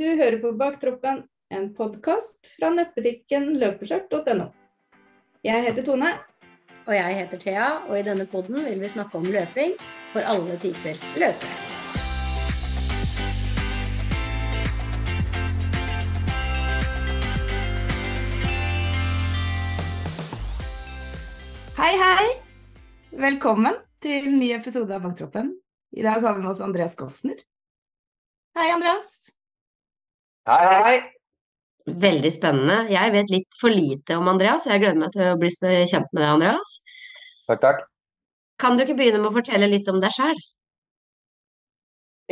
[0.00, 1.18] Du hører på Baktroppen,
[1.52, 4.46] en podkast fra nettbutikken løpeskjørt.no.
[5.44, 6.12] Jeg heter Tone.
[6.86, 9.74] Og jeg heter Thea, og i denne podden vil vi snakke om løping
[10.14, 11.52] for alle typer løpere.
[21.76, 22.30] Hei, hei!
[23.26, 25.52] Velkommen til en ny episode av Baktroppen.
[25.92, 27.44] I dag har vi med oss Andreas Gossner.
[28.56, 29.28] Hei, Andreas.
[30.50, 30.94] Hei, hei.
[32.02, 32.78] Veldig spennende.
[32.90, 34.64] Jeg vet litt for lite om Andreas.
[34.66, 36.72] Jeg gleder meg til å bli kjent med deg, Andreas.
[37.46, 37.84] Takk, takk.
[38.58, 40.42] Kan du ikke begynne med å fortelle litt om deg sjøl?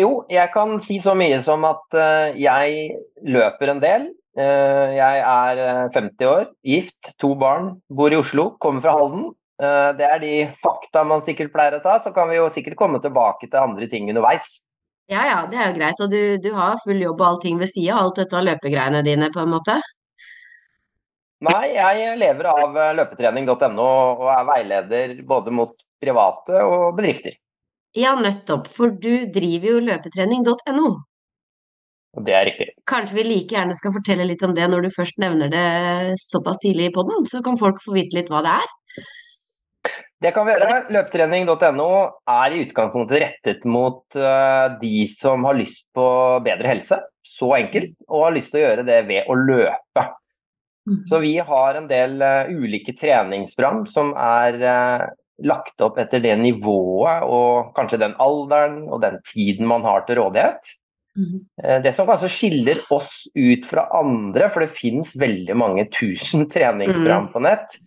[0.03, 4.11] Jo, jeg kan si så mye som at eh, jeg løper en del.
[4.39, 9.29] Eh, jeg er eh, 50 år, gift, to barn, bor i Oslo, kommer fra Halden.
[9.63, 12.01] Eh, det er de fakta man sikkert pleier å ta.
[12.03, 14.59] Så kan vi jo sikkert komme tilbake til andre ting underveis.
[15.09, 16.01] Ja ja, det er jo greit.
[16.05, 19.31] Og du, du har full jobb og allting ved sida av alt dette løpegreiene dine,
[19.33, 19.79] på en måte?
[21.49, 27.39] Nei, jeg lever av eh, løpetrening.no og er veileder både mot private og bedrifter.
[27.97, 28.67] Ja, nettopp.
[28.75, 30.91] For du driver jo løpetrening.no.
[32.19, 32.67] Det er riktig.
[32.89, 35.67] Kanskje vi like gjerne skal fortelle litt om det når du først nevner det
[36.21, 38.73] såpass tidlig i podden, så kan folk få vite litt hva det er.
[40.19, 40.79] Det kan vi gjøre.
[40.91, 41.91] Løpetrening.no
[42.33, 46.07] er i utgangspunktet rettet mot eh, de som har lyst på
[46.43, 50.05] bedre helse, så enkelt, og har lyst til å gjøre det ved å løpe.
[51.07, 55.07] Så vi har en del eh, ulike treningsprogram som er eh,
[55.47, 60.19] lagt opp etter det nivået og kanskje den alderen og den tiden man har til
[60.23, 60.75] rådighet.
[61.65, 66.49] Eh, Det som kanskje skiller oss ut fra andre, for det finnes veldig mange tusen
[66.51, 67.79] treningsprogram på nett,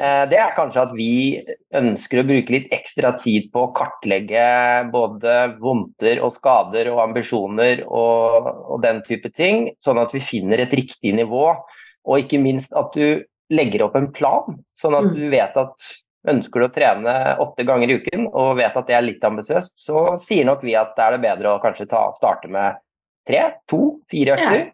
[0.00, 1.44] eh, det er kanskje at vi
[1.74, 7.84] ønsker å bruke litt ekstra tid på å kartlegge både vondter og skader og ambisjoner
[7.86, 11.54] og, og den type ting, sånn at vi finner et riktig nivå.
[12.04, 15.14] Og ikke minst at du legger opp en plan, sånn at Mm.
[15.14, 15.74] du vet at
[16.30, 19.74] ønsker du å trene åtte ganger i uken og vet at det er litt ambisiøst,
[19.86, 22.80] så sier nok vi at det er det bedre å kanskje ta, starte med
[23.28, 24.64] tre, to, fire økter.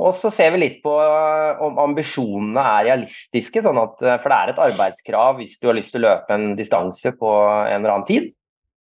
[0.00, 0.92] Og så ser vi litt på
[1.66, 5.92] om ambisjonene er realistiske, sånn at, for det er et arbeidskrav hvis du har lyst
[5.92, 7.32] til å løpe en distanse på
[7.68, 8.30] en eller annen tid.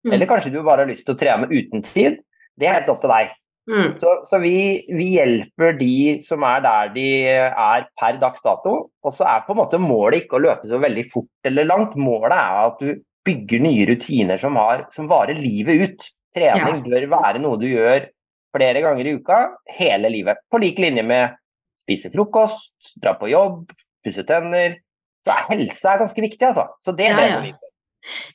[0.08, 0.16] Mm.
[0.16, 2.22] Eller kanskje du bare har lyst til å trene uten tid.
[2.56, 3.36] Det er helt opp til deg.
[3.70, 3.94] Mm.
[4.02, 4.56] Så, så vi,
[4.90, 5.94] vi hjelper de
[6.26, 8.76] som er der de er per dags dato.
[9.06, 11.98] Og så er på en måte målet ikke å løpe så veldig fort eller langt.
[12.00, 16.10] Målet er at du bygger nye rutiner som, har, som varer livet ut.
[16.36, 18.08] Trening bør være noe du gjør
[18.56, 19.42] flere ganger i uka
[19.78, 20.42] hele livet.
[20.52, 21.38] På lik linje med
[21.82, 23.72] spise frokost, dra på jobb,
[24.06, 24.80] pusse tenner.
[25.26, 26.70] Så helse er ganske viktig, altså.
[26.86, 27.42] Så det Ja, ja.
[27.44, 27.71] vi for.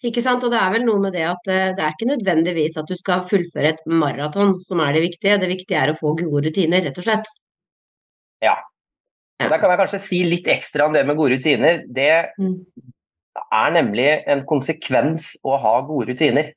[0.06, 2.78] Ikke sant, og det er vel noe med det at eh, det er ikke nødvendigvis
[2.80, 6.14] at du skal fullføre et maraton som er det viktige, det viktige er å få
[6.18, 7.30] gode rutiner, rett og slett.
[8.44, 8.56] ja
[9.42, 11.82] Der kan jeg kanskje si litt ekstra om det med gode rutiner.
[11.88, 12.54] Det Mm.
[13.52, 16.52] er nemlig en konsekvens å ha gode rutiner.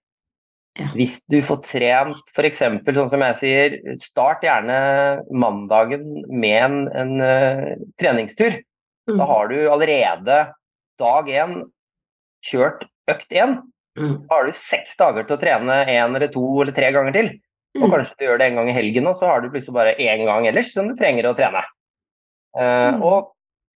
[0.79, 0.87] Ja.
[0.95, 2.61] Hvis du får trent f.eks.
[2.61, 8.61] sånn som jeg sier, start gjerne mandagen med en, en uh, treningstur.
[9.09, 9.17] Mm.
[9.17, 10.37] Da har du allerede
[11.01, 11.65] dag én
[12.47, 13.59] kjørt økt igjen,
[13.99, 14.27] Mm.
[14.29, 17.29] Har du seks dager til å trene én eller to eller tre ganger til.
[17.81, 17.91] Og Mm.
[17.91, 20.23] kanskje du gjør det en gang i helgen, og så har du plutselig bare én
[20.25, 21.63] gang ellers som du trenger å trene.
[22.55, 23.03] Eh, Mm.
[23.03, 23.31] Og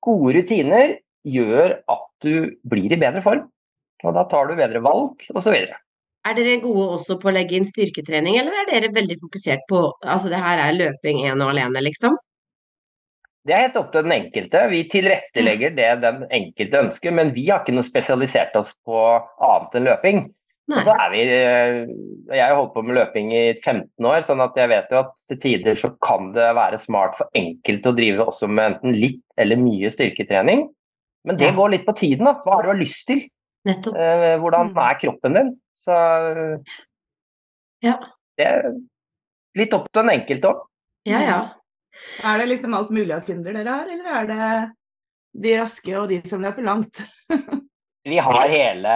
[0.03, 3.49] gode rutiner gjør at du blir i bedre form.
[4.05, 5.55] Og da tar du bedre valg, osv.
[6.27, 9.93] Er dere gode også på å legge inn styrketrening, eller er dere veldig fokusert på
[10.05, 12.17] altså det her er løping ene og alene, liksom?
[13.47, 14.67] Det er helt opp til den enkelte.
[14.69, 18.99] Vi tilrettelegger det den enkelte ønsker, men vi har ikke noe spesialisert oss på
[19.41, 20.21] annet enn løping.
[20.71, 20.79] Nei.
[20.79, 21.79] Og så er vi, eh,
[22.37, 25.17] Jeg har holdt på med løping i 15 år, sånn at jeg vet jo at
[25.27, 29.23] til tider så kan det være smart for enkelte å drive også med enten litt
[29.39, 30.69] eller mye styrketrening.
[31.25, 31.53] Men det Ja.
[31.57, 32.25] går litt på tiden.
[32.25, 32.35] da.
[32.45, 33.29] Hva har du har lyst til?
[33.67, 33.97] Nettopp.
[33.97, 34.79] Eh, Hvordan Mm.
[34.79, 35.61] er kroppen din?
[35.77, 36.63] Så
[37.83, 37.99] Ja.
[38.39, 38.75] det er
[39.57, 40.61] litt opp til den enkelte òg.
[41.07, 41.41] Ja, ja.
[42.27, 44.49] Er det liksom alt mulig av kunder dere har, eller er det
[45.45, 47.05] de raske og de som løper langt?
[48.09, 48.93] Vi har hele,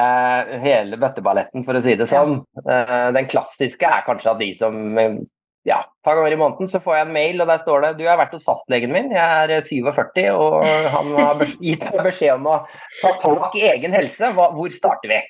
[0.63, 2.39] hele bøtteballetten, for å si det sånn.
[2.65, 3.11] Ja.
[3.13, 5.19] Den klassiske er kanskje at de som eh,
[5.65, 7.93] ja, et par ganger i måneden så får jeg en mail, og der står det
[8.01, 10.65] du har vært hos fastlegen min, jeg er eh, 47, og
[10.97, 12.59] han har gitt meg beskjed om å
[13.01, 14.33] ta tak i egen helse.
[14.37, 15.21] Hvor starter vi?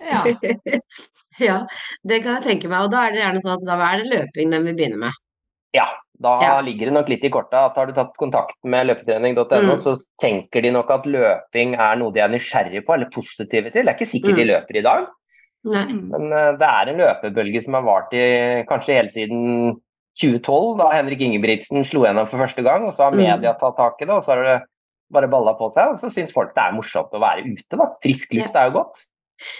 [0.00, 0.22] Ja.
[1.48, 1.58] ja,
[2.08, 2.86] det kan jeg tenke meg.
[2.86, 5.20] Og da er det gjerne sånn at da er det løping den vil begynne med.
[5.76, 5.90] Ja,
[6.20, 6.60] da Ja.
[6.60, 9.80] ligger det nok litt i korta at har du tatt kontakt med løpetrening.no, Mm.
[9.82, 13.84] så tenker de nok at løping er noe de er nysgjerrige på eller positive til.
[13.84, 14.50] Det er ikke sikkert de Mm.
[14.52, 15.06] løper i dag,
[15.64, 15.84] Nei.
[15.92, 19.76] Men eh, det er en løpebølge som har vart i kanskje helt siden
[20.16, 22.86] 2012, da Henrik Ingebrigtsen slo gjennom for første gang.
[22.88, 23.18] og Så har Mm.
[23.18, 24.62] media tatt tak i det, og så har det
[25.12, 25.88] bare balla på seg.
[25.94, 27.76] Og så syns folk det er morsomt å være ute.
[27.76, 27.86] da.
[28.02, 28.96] Frisk luft er jo godt.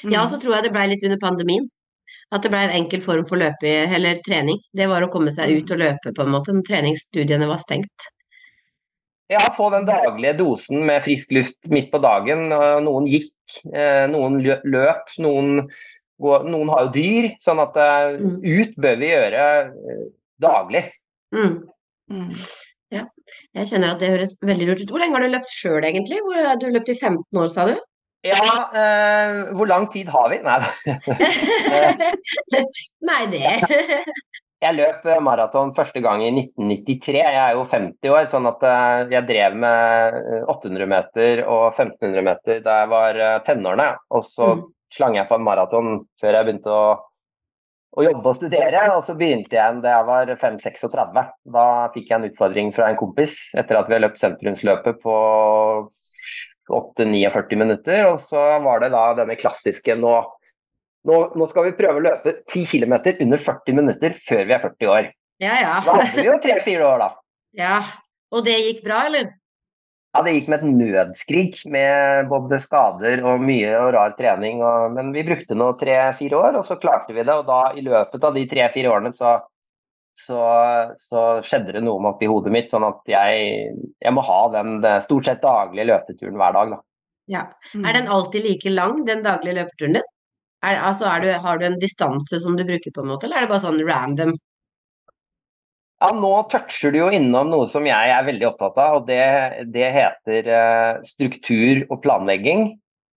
[0.05, 0.29] Ja, Mm.
[0.29, 1.67] så tror jeg det blei litt under pandemien.
[2.31, 4.61] At det blei en enkel form for løpe, eller trening.
[4.77, 6.55] Det var å komme seg ut og løpe, på en måte.
[6.55, 8.11] når Treningsstudiene var stengt.
[9.31, 12.49] Ja, få den daglige dosen med frisk luft midt på dagen.
[12.83, 13.31] Noen gikk,
[13.73, 15.69] eh, noen løp, noen,
[16.21, 17.31] noen har jo dyr.
[17.43, 18.41] Sånn at eh, Mm.
[18.43, 20.03] ut bør vi gjøre eh,
[20.43, 20.85] daglig.
[21.35, 21.55] Mm.
[22.11, 22.33] Mm.
[22.91, 24.91] Jeg kjenner at det høres veldig lurt ut.
[24.91, 26.19] Hvor lenge har du løpt sjøl, egentlig?
[26.27, 27.77] Hvor, du løpt i 15 år, sa du?
[28.27, 28.43] Ja,
[28.77, 30.37] eh, hvor lang tid har vi?
[30.45, 30.61] Nei.
[33.09, 33.51] Nei, det
[34.61, 37.15] Jeg løp eh, maraton første gang i 1993.
[37.17, 41.79] Jeg er jo 50 år, sånn at eh, jeg drev med eh, 800 meter og
[41.81, 43.87] 1500 meter da jeg var eh, tenårene.
[44.13, 44.67] Og så Mm.
[44.93, 45.89] slang jeg på en maraton
[46.21, 46.85] før jeg begynte å,
[47.97, 48.85] å jobbe og studere.
[48.99, 51.25] Og så begynte jeg da jeg var 5-36.
[51.57, 51.65] Da
[51.97, 55.17] fikk jeg en utfordring fra en kompis etter at vi hadde løpt sentrumsløpet på
[56.71, 58.05] 8-49 minutter.
[58.11, 60.19] Og så var det da denne klassiske nå
[61.09, 62.95] nå, nå skal vi prøve å løpe 10 km
[63.25, 65.11] under 40 minutter før vi er 40 år.
[65.41, 67.11] Ja, Da hadde vi jo tre-fire år, da.
[67.63, 67.77] ja.
[68.31, 69.31] Og det gikk bra, eller?
[70.11, 74.61] Ja, Det gikk med et nødskrik med både skader og mye og rar trening.
[74.67, 77.33] Og, men vi brukte nå tre-fire år, og så klarte vi det.
[77.33, 79.39] Og da i løpet av de tre-fire årene så,
[80.27, 80.43] så,
[81.01, 82.71] så skjedde det noe med oppi hodet mitt.
[82.73, 86.77] Sånn at jeg, jeg må ha den stort sett daglige løpeturen hver dag.
[86.77, 86.81] da.
[87.31, 87.43] Ja.
[87.75, 87.85] Mm.
[87.87, 90.09] Er den alltid like lang, den daglige løpeturen din?
[90.67, 93.41] Er, altså, er du, har du en distanse som du bruker, på en måte, eller
[93.41, 94.35] er det bare sånn random?
[96.01, 99.23] Ja, Nå toucher du jo innom noe som jeg er veldig opptatt av, og det,
[99.73, 102.71] det heter uh, struktur og planlegging.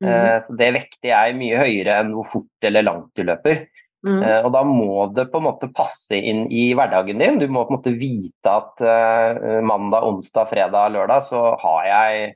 [0.03, 0.07] Mm.
[0.07, 3.65] Uh, så Det vekter jeg mye høyere enn hvor fort eller langt du løper.
[4.03, 4.19] Mm.
[4.19, 7.39] Eh, og da må det på en måte passe inn i hverdagen din.
[7.39, 12.33] Du må på en måte vite at uh, mandag, onsdag, fredag, lørdag så har jeg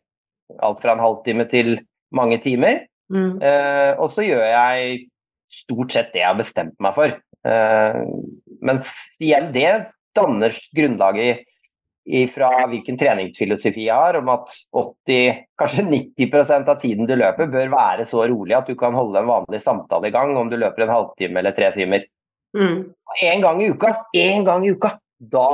[0.63, 1.73] alt fra en halvtime til
[2.15, 2.85] mange timer.
[3.11, 3.39] Mm.
[3.43, 5.03] Uh, og så gjør jeg
[5.51, 7.13] stort sett det jeg har bestemt meg for.
[8.67, 8.87] Mens
[9.23, 9.69] igjen, det
[10.17, 11.56] danner grunnlaget i,
[12.33, 15.83] fra hvilken treningsfilosofi jeg har, om at 80, kanskje
[16.18, 19.59] 90% av tiden du løper bør være så rolig at du kan holde en vanlig
[19.65, 22.06] samtale i gang om du løper en halvtime eller tre timer.
[22.56, 22.77] Mm.
[23.27, 25.48] En gang i uka, én gang i uka, da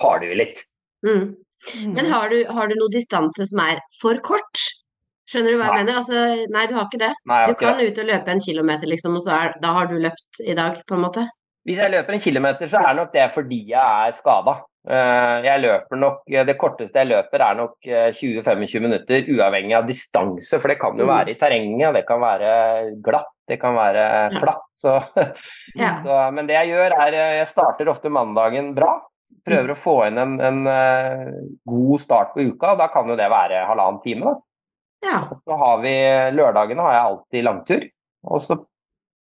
[0.00, 0.62] tar du i litt.
[1.06, 1.34] Mm.
[1.84, 1.92] Mm.
[1.92, 4.62] Men har du, har du noe distanse som er for kort?
[5.30, 5.82] Skjønner du hva jeg Nei.
[5.84, 5.98] mener?
[6.00, 7.12] Altså, nei, du har ikke det.
[7.28, 7.90] Nei, har Du ikke kan det.
[7.92, 10.80] ut og løpe en kilometer, liksom, og så er, da har du løpt i dag,
[10.88, 11.26] på en måte.
[11.68, 14.56] Hvis jeg løper en kilometer, så er nok det fordi jeg er skada.
[14.88, 20.56] Jeg løper nok, Det korteste jeg løper er nok eh, 20-25 minutter, uavhengig av distanse.
[20.56, 21.10] For det kan jo Mm.
[21.12, 24.06] være i terrenget, det kan være glatt, det kan være
[24.40, 24.64] flatt.
[24.80, 24.94] Så,
[25.76, 26.00] Ja.
[26.02, 28.94] så, men det jeg gjør, er eh, jeg starter ofte mandagen bra.
[29.46, 31.28] Prøver å få inn en, en eh,
[31.68, 32.72] god start på uka.
[32.80, 34.24] Da kan jo det være halvannen time.
[34.32, 34.34] da.
[35.10, 35.20] ja.
[35.44, 35.92] Så har vi
[36.36, 37.84] Lørdagene har jeg alltid langtur.
[38.32, 38.56] Og så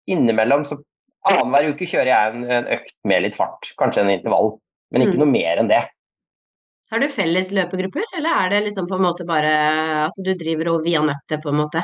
[0.09, 0.79] innimellom så
[1.29, 3.67] Annenhver uke kjører jeg en, en økt med litt fart.
[3.77, 4.53] Kanskje en intervall.
[4.93, 5.19] Men ikke Mm.
[5.25, 5.83] noe mer enn det.
[6.91, 10.69] Har du felles løpegrupper, eller er det liksom på en måte bare at du driver
[10.75, 11.83] og via nettet, på en måte?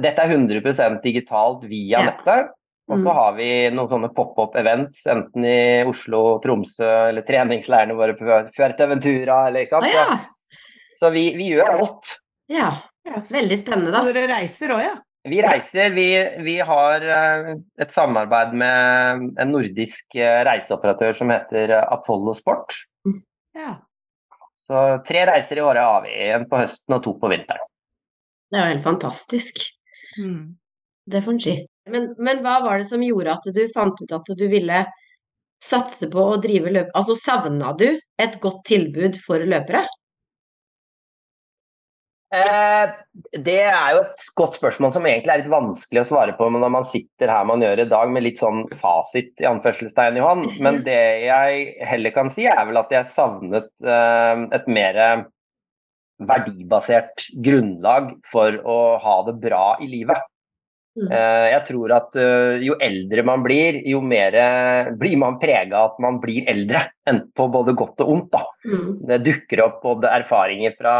[0.00, 2.10] Dette er 100 digitalt via Ja.
[2.10, 2.50] nettet.
[2.90, 3.14] Og så Mm.
[3.14, 9.46] har vi noen sånne pop-up events, enten i Oslo, Tromsø eller treningsleirene våre på Fuerteventura.
[9.46, 9.84] Eller, ikke sant?
[9.84, 9.94] sant?
[9.94, 10.16] ja.
[10.98, 12.04] Så, så vi, vi gjør alt.
[12.48, 12.72] ja.
[13.06, 14.12] Veldig spennende, så da.
[14.12, 14.94] dere reiser òg, ja?
[15.28, 15.90] Vi reiser.
[15.90, 16.06] Vi,
[16.44, 17.50] vi har eh,
[17.82, 22.72] et samarbeid med en nordisk eh, reiseoperatør som heter eh, Apollo Sport.
[23.58, 23.74] ja.
[24.64, 26.14] Så tre reiser i året har vi.
[26.30, 27.68] En på høsten og to på vinteren.
[28.50, 29.60] Det er jo helt fantastisk.
[30.16, 30.56] Mm.
[31.10, 31.56] Det får en si.
[31.90, 34.84] Men, men hva var det som gjorde at du fant ut at du ville
[35.60, 36.92] satse på å drive løp...
[36.96, 39.84] Altså savna du et godt tilbud for løpere?
[42.30, 42.90] Eh,
[43.42, 46.70] det er jo et godt spørsmål som egentlig er litt vanskelig å svare på når
[46.70, 50.46] man sitter her man gjør i dag med litt sånn fasit i anførselstegn i hånd.
[50.62, 55.00] Men det jeg heller kan si, er vel at jeg savnet eh, et mer
[56.20, 60.22] verdibasert grunnlag for å ha det bra i livet.
[60.98, 61.06] Mm.
[61.06, 64.34] Eh, jeg tror at eh, jo eldre man blir, jo mer
[64.98, 66.88] blir man prega av at man blir eldre.
[67.08, 68.30] Enten på både godt og ondt.
[68.34, 68.42] da.
[68.66, 68.90] Mm.
[69.08, 70.94] Det dukker opp både erfaringer fra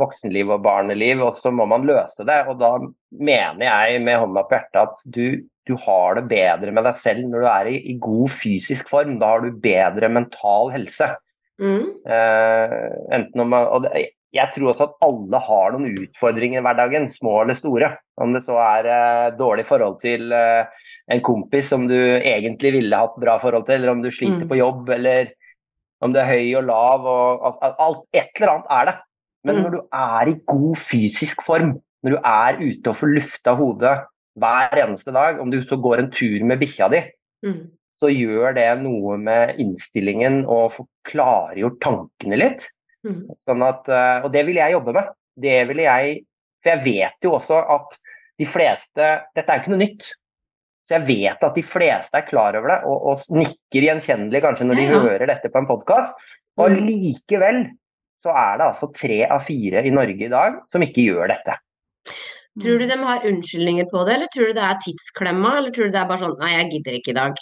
[0.00, 2.42] voksenliv og barneliv, og så må man løse det.
[2.50, 2.74] Og da
[3.20, 5.24] mener jeg med hånda på hjertet at du,
[5.68, 9.18] du har det bedre med deg selv når du er i, i god fysisk form.
[9.20, 11.12] Da har du bedre mental helse.
[11.60, 11.84] Mm.
[12.08, 16.64] Uh, enten om man, og det, jeg tror også at alle har noen utfordringer i
[16.64, 17.88] hverdagen, små eller store.
[18.20, 20.64] Om det så er eh, dårlig forhold til eh,
[21.10, 24.48] en kompis som du egentlig ville hatt bra forhold til, eller om du sliter Mm.
[24.52, 25.32] på jobb, eller
[26.00, 28.96] om du er høy og lav, og alt, alt et eller annet er det.
[29.44, 29.62] Men Mm.
[29.64, 33.98] når du er i god fysisk form, når du er ute og får lufta hodet
[34.38, 37.02] hver eneste dag, om du så går en tur med bikkja di,
[37.44, 37.70] Mm.
[38.00, 42.68] så gjør det noe med innstillingen og får klargjort tankene litt.
[43.06, 43.20] Mm.
[43.46, 45.10] Sånn at, eh, og det vil jeg jobbe med.
[45.40, 46.16] Det vil jeg,
[46.62, 47.94] for jeg vet jo også at
[48.40, 50.08] de fleste Dette er jo ikke noe nytt.
[50.84, 54.66] Så jeg vet at de fleste er klar over det og, og nikker gjenkjennelig kanskje
[54.66, 55.00] når de Ja, ja.
[55.06, 56.28] hører dette på en podkast.
[56.58, 56.86] Og Mm.
[56.88, 57.60] likevel
[58.20, 61.56] så er det altså tre av fire i Norge i dag som ikke gjør dette.
[62.60, 65.86] Tror du de har unnskyldninger på det, eller tror du det er tidsklemma, eller tror
[65.88, 67.38] du det er bare sånn nei, jeg gidder ikke i dag?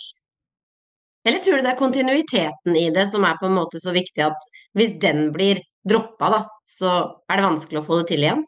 [1.28, 4.22] Eller tror du det er kontinuiteten i det som er på en måte så viktig
[4.24, 4.46] at
[4.78, 6.92] hvis den blir droppa, da, så
[7.28, 8.46] er det vanskelig å få det til igjen?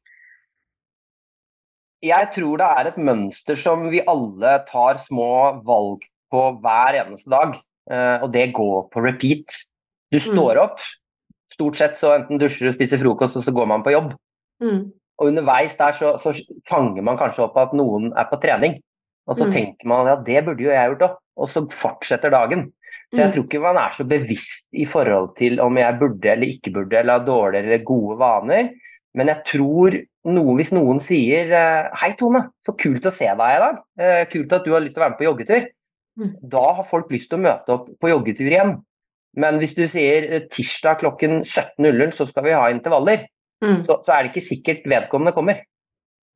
[2.00, 7.28] Jeg tror det er et mønster som vi alle tar små valg på hver eneste
[7.32, 7.58] dag,
[7.92, 9.58] eh, og det går på repeat.
[10.10, 10.80] Du står opp,
[11.52, 14.14] stort sett så enten dusjer du, spiser frokost, og så går man på jobb.
[14.64, 14.86] Mm.
[15.20, 16.32] Og underveis der så, så
[16.70, 18.80] fanger man kanskje opp at noen er på trening.
[19.30, 19.52] Og så Mm.
[19.54, 21.16] tenker man ja, det burde jo jeg gjort òg.
[21.38, 22.72] Og så fortsetter dagen.
[23.14, 23.32] Så jeg Mm.
[23.34, 26.98] tror ikke man er så bevisst i forhold til om jeg burde eller ikke burde,
[26.98, 28.70] eller har dårlige eller gode vaner.
[29.14, 29.96] Men jeg tror
[30.26, 33.78] noe, hvis noen sier eh, hei Tone, så kult å se deg i dag.
[33.98, 35.66] Eh, Kult at du har lyst til å være med på joggetur.
[36.18, 36.34] Mm.
[36.50, 38.82] Da har folk lyst til å møte opp på joggetur igjen.
[39.36, 43.26] Men hvis du sier eh, tirsdag klokken 17.00 så skal vi ha intervaller,
[43.62, 43.82] Mm.
[43.84, 45.60] så, så er det ikke sikkert vedkommende kommer.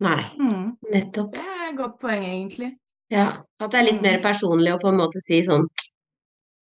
[0.01, 0.77] Nei, Mm.
[0.93, 1.33] nettopp.
[1.33, 2.77] Det er et godt poeng, egentlig.
[3.13, 5.69] Ja, at det er litt mer personlig å på en måte si sånn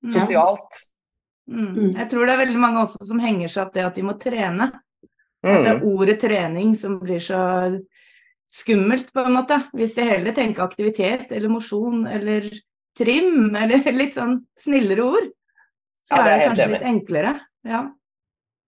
[0.03, 0.11] Mm.
[0.17, 0.79] Sosialt.
[1.47, 1.67] Mm.
[1.77, 1.91] Mm.
[1.95, 4.17] Jeg tror det er veldig mange også som henger seg opp det at de må
[4.19, 4.65] trene.
[5.45, 5.63] At Mm.
[5.63, 7.79] det er ordet trening som blir så
[8.51, 9.61] skummelt, på en måte.
[9.73, 12.51] Hvis de heller tenker aktivitet eller mosjon eller
[12.99, 15.31] trim, eller litt sånn snillere ord,
[16.03, 17.41] så Ja, det er er det kanskje litt enklere.
[17.65, 17.83] Ja.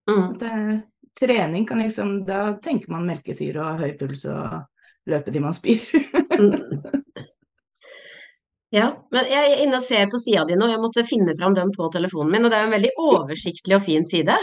[0.09, 0.37] mm.
[0.39, 0.83] Det,
[1.19, 4.63] trening kan liksom Da tenker man melkesyre og høy puls og
[5.05, 5.83] løpe til man spyr.
[8.73, 11.53] Ja, men jeg er inne og ser på sida di nå, jeg måtte finne fram
[11.55, 14.37] den på telefonen min, og det er jo en veldig oversiktlig og fin side.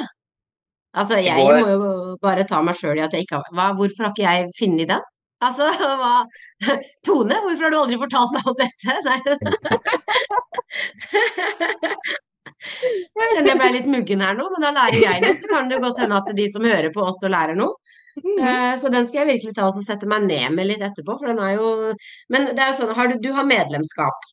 [0.93, 4.07] Altså, jeg må jo bare ta meg sjøl i at jeg ikke har hva, Hvorfor
[4.07, 5.07] har ikke jeg funnet den?
[5.43, 5.69] Altså,
[6.01, 6.15] hva
[7.07, 8.99] Tone, hvorfor har du aldri fortalt meg om dette?
[9.09, 9.19] Nei.
[12.63, 15.73] Jeg kjenner jeg ble litt muggen her nå, men da lærer jeg noe, så kan
[15.73, 17.75] det godt hende at de som hører på også lærer noe.
[18.19, 21.27] Eh, Så den skal jeg virkelig ta og sette meg ned med litt etterpå, for
[21.33, 21.95] den er jo
[22.31, 24.29] Men det er sånn, har du, du har medlemskap.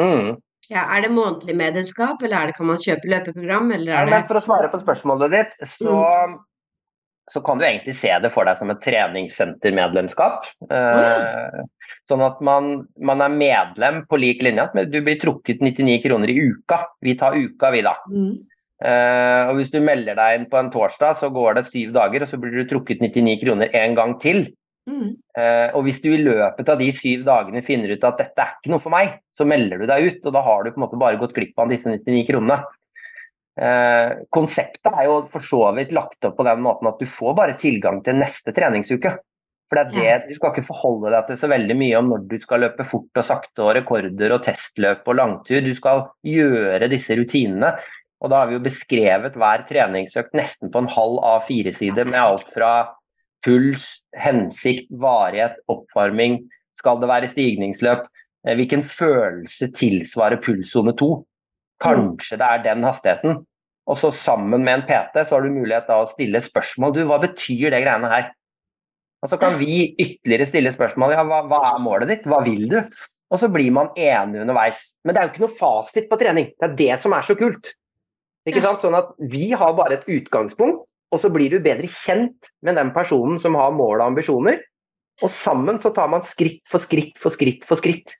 [0.00, 0.34] Mm.
[0.68, 4.26] Ja, er det månedlig medlemskap, eller er det, kan man kjøpe løpeprogram, eller Ja, men
[4.26, 5.94] for å svare på spørsmålet ditt, så,
[6.26, 6.38] Mm.
[7.30, 10.44] så kan du egentlig se det for deg som et treningssentermedlemskap.
[10.70, 11.62] Eh,
[12.10, 14.68] sånn at man, man er medlem på lik linje.
[14.74, 16.82] Men du blir trukket 99 kroner i uka.
[17.02, 17.94] Vi tar uka, vi, da.
[18.10, 18.36] Mm.
[18.84, 22.24] Eh, og hvis du melder deg inn på en torsdag, så går det syv dager,
[22.24, 24.48] og så blir du trukket 99 kroner en gang til.
[24.86, 25.16] Mm.
[25.34, 28.52] Uh, og hvis du i løpet av de syv dagene finner ut at dette er
[28.54, 30.84] ikke noe for meg, så melder du deg ut, og da har du på en
[30.84, 32.60] måte bare gått glipp av disse 99 kronene.
[33.56, 37.34] Uh, konseptet er jo for så vidt lagt opp på den måten at du får
[37.38, 39.16] bare tilgang til neste treningsuke.
[39.66, 40.30] For det er det.
[40.30, 43.18] Du skal ikke forholde deg til så veldig mye om når du skal løpe fort
[43.18, 45.64] og sakte og rekorder og testløp og langtur.
[45.64, 47.72] Du skal gjøre disse rutinene.
[48.24, 52.46] Og da har vi jo beskrevet hver treningsøkt nesten på en halv A4-side med alt
[52.54, 52.70] fra
[53.44, 53.84] puls,
[54.16, 56.40] hensikt, varighet, oppvarming.
[56.78, 58.06] Skal det være stigningsløp?
[58.46, 61.10] Eh, Hvilken følelse tilsvarer pulssone 2?
[61.84, 63.44] Kanskje det er den hastigheten.
[63.86, 66.96] Og så sammen med en PT så har du mulighet da å stille spørsmål.
[66.96, 68.32] Du, hva betyr det greiene her?
[69.22, 71.14] Og så kan vi ytterligere stille spørsmål.
[71.14, 72.26] Ja, hva, hva er målet ditt?
[72.28, 72.80] Hva vil du?
[73.30, 74.80] Og så blir man enig underveis.
[75.04, 76.50] Men det er jo ikke noe fasit på trening.
[76.58, 77.70] Det er det som er så kult.
[78.46, 78.82] Ikke sant?
[78.84, 80.84] Sånn at vi har bare et utgangspunkt,
[81.14, 84.60] og så blir du bedre kjent med den personen som har mål og ambisjoner.
[85.24, 88.14] Og sammen så tar man skritt for skritt for skritt for skritt.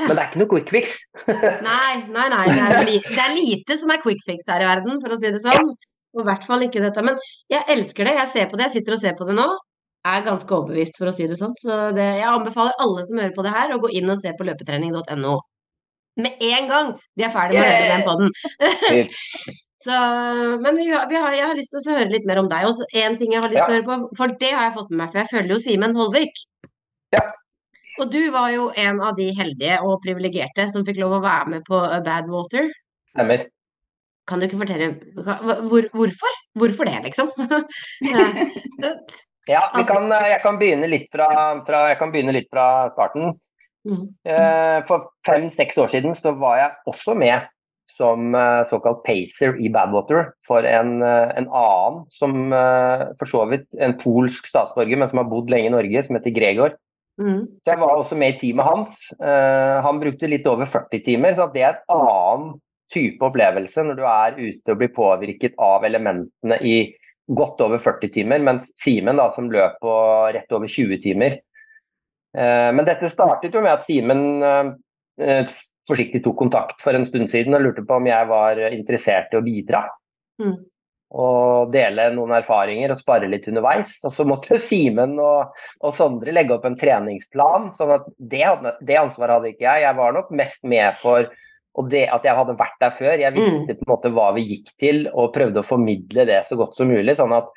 [0.00, 0.92] Men det er ikke noe quick fix.
[1.66, 2.44] Nei, nei, nei.
[2.48, 5.18] Det er, lite, det er lite som er quick fix her i verden, for å
[5.20, 5.74] si det sånn.
[6.16, 7.02] Og i hvert fall ikke dette.
[7.04, 7.18] Men
[7.52, 8.14] jeg elsker det.
[8.16, 8.70] Jeg ser på det.
[8.70, 9.44] Jeg sitter og ser på det nå.
[10.00, 11.52] Jeg Er ganske overbevist, for å si det sånn.
[11.60, 14.32] Så det, jeg anbefaler alle som hører på det her, å gå inn og se
[14.38, 15.34] på løpetrening.no.
[16.24, 18.30] Med en gang de er ferdig med å høre den podden.
[19.80, 19.96] Så,
[20.60, 22.66] men vi, har- vi har, jeg har lyst til å høre litt mer om deg.
[22.68, 24.90] Og en ting jeg har lyst til å høre på, for det har jeg fått
[24.92, 26.42] med meg, for jeg følger jo Simen Holvik.
[27.16, 27.22] Ja.
[28.00, 31.54] Og du var jo en av de heldige og privilegerte som fikk lov å være
[31.54, 32.68] med på Bad Water.
[33.14, 33.46] Stemmer.
[34.28, 34.90] Kan du ikke fortelle
[35.66, 36.36] hvor, hvorfor?
[36.60, 37.32] Hvorfor det, liksom?
[39.48, 41.26] Ja, vi Altså- kan, jeg, kan begynne litt fra,
[41.66, 43.32] fra, kan begynne litt fra starten.
[43.88, 44.10] Mm.
[44.28, 47.48] Eh, For fem-seks år siden så var jeg også med
[47.96, 52.54] som eh, såkalt pacer i Badwater for en, eh, en annen som
[53.20, 56.36] for så vidt en polsk statsborger, men som har bodd lenge i Norge, som heter
[56.36, 56.78] Gregor.
[57.20, 57.44] Mm.
[57.60, 59.00] Så jeg var også med i teamet hans.
[59.84, 62.54] Han brukte litt over 40 timer, så det er et annen
[62.90, 66.78] type opplevelse når du er ute og blir påvirket av elementene i
[67.36, 69.92] godt over 40 timer, mens Simen som løp på
[70.34, 71.36] rett over 20 timer.
[72.38, 74.72] Eh, men dette startet jo med at Simen eh,
[75.24, 75.54] eh,
[75.90, 79.40] forsiktig tok kontakt for en stund siden og lurte på om jeg var interessert i
[79.40, 79.82] å bidra.
[80.42, 80.54] Mm.
[81.20, 83.96] Og dele noen erfaringer og spare litt underveis.
[84.06, 87.72] Og så måtte Simen og, og Sondre legge opp en treningsplan.
[87.78, 88.44] sånn at det,
[88.86, 89.86] det ansvaret hadde ikke jeg.
[89.88, 91.30] Jeg var nok mest med for
[91.78, 93.12] og det at jeg hadde vært der før.
[93.22, 96.56] Jeg visste på en måte hva vi gikk til og prøvde å formidle det så
[96.58, 97.14] godt som mulig.
[97.18, 97.52] Sånn at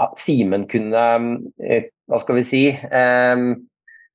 [0.00, 1.02] at Simen kunne
[2.12, 3.44] Hva skal vi si eh,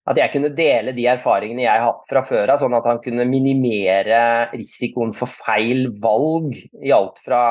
[0.07, 3.01] At jeg kunne dele de erfaringene jeg har hatt fra før av, sånn at han
[3.03, 4.19] kunne minimere
[4.53, 7.41] risikoen for feil valg i alt fra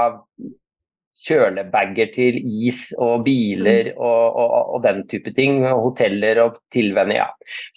[1.27, 5.65] kjølebager til is og biler og, og, og den type ting.
[5.67, 7.21] og Hoteller og tilvenning.
[7.21, 7.29] Ja.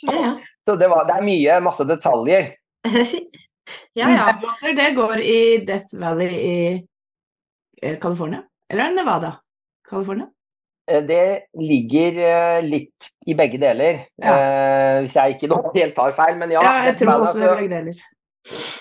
[0.05, 0.33] Ja, ja.
[0.67, 2.51] Så det, var, det er mye, masse detaljer.
[3.99, 4.25] ja, ja.
[4.77, 6.57] Det går i Death Valley i
[7.81, 8.43] eh, California?
[8.69, 9.31] Eller er Nevada?
[9.89, 10.29] California?
[10.89, 11.23] Eh, Det
[11.59, 14.33] ligger eh, litt i begge deler, Ja.
[14.35, 16.37] eh, hvis jeg ikke helt tar feil.
[16.41, 18.05] Men ja, Ja, jeg tror også det er begge deler.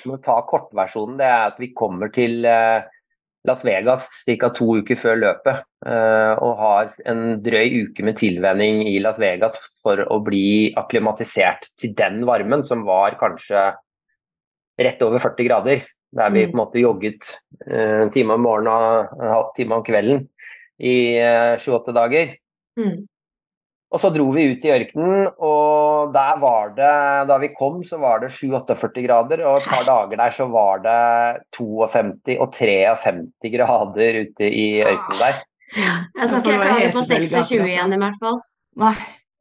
[0.08, 1.18] må ta kortversjonen.
[1.18, 2.40] Det er at vi kommer til
[3.46, 4.48] Las Vegas ca.
[4.50, 5.62] to uker før løpet.
[5.86, 11.68] eh, og har en drøy uke med tilvenning i Las Vegas for å bli akklimatisert
[11.78, 13.74] til den varmen som var kanskje
[14.78, 15.84] rett over 40 grader.
[16.14, 16.52] Der vi Mm.
[16.52, 17.22] på en måte jogget
[17.70, 20.28] eh, en time om morgenen og en halv time om kvelden
[20.78, 20.97] i
[21.62, 22.37] sju-åtte dager.
[22.78, 23.06] Mm.
[23.88, 26.94] Og så dro vi ut i ørkenen, og der var det
[27.30, 30.82] Da vi kom, så var det 7-48 grader, og et par dager der så var
[30.85, 30.99] det
[31.56, 35.40] 52 og 53 grader ute i ørkenen der.
[35.73, 38.38] Jeg skal Ja, ikke klage på 26 igjen, i hvert fall.
[38.78, 38.95] Nei.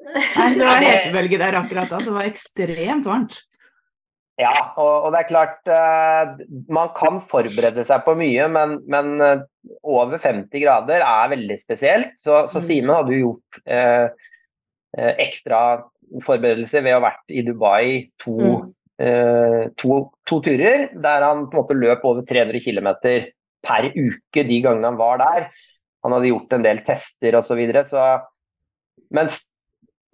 [0.07, 3.39] Nei, det var hetebølge der akkurat da, så det var ekstremt varmt.
[4.37, 9.23] Ja, og, og det er klart uh, Man kan forberede seg på mye, men, men
[9.23, 9.39] eh,
[9.83, 12.15] over 50 grader er veldig spesielt.
[12.21, 12.67] Så, så Mm.
[12.67, 14.09] Simen hadde jo gjort eh,
[14.97, 15.61] eh, ekstra
[16.23, 17.85] forberedelser ved å ha vært i Dubai
[18.23, 18.73] to, Mm.
[19.03, 22.89] eh, to, to turer, der han på en måte løp over 300 km
[23.67, 25.49] per uke de gangene han var der.
[26.03, 27.47] Han hadde gjort en del tester osv.
[27.51, 28.07] Så, videre, så
[29.13, 29.37] Mens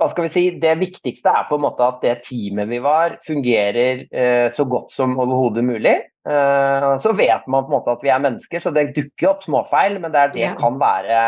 [0.01, 3.19] hva skal vi si, det viktigste er på en måte at det teamet vi var,
[3.27, 5.95] fungerer eh, så godt som overhodet mulig.
[6.27, 9.45] Eh, så vet man på en måte at vi er mennesker, så det dukker opp
[9.45, 10.53] småfeil, men det, er, det Ja.
[10.60, 11.19] kan være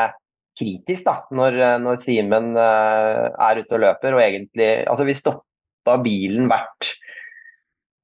[0.59, 4.15] kritisk da, når, eh, når Simen eh, er ute og løper.
[4.17, 6.89] og egentlig, altså Vi stoppa bilen hvert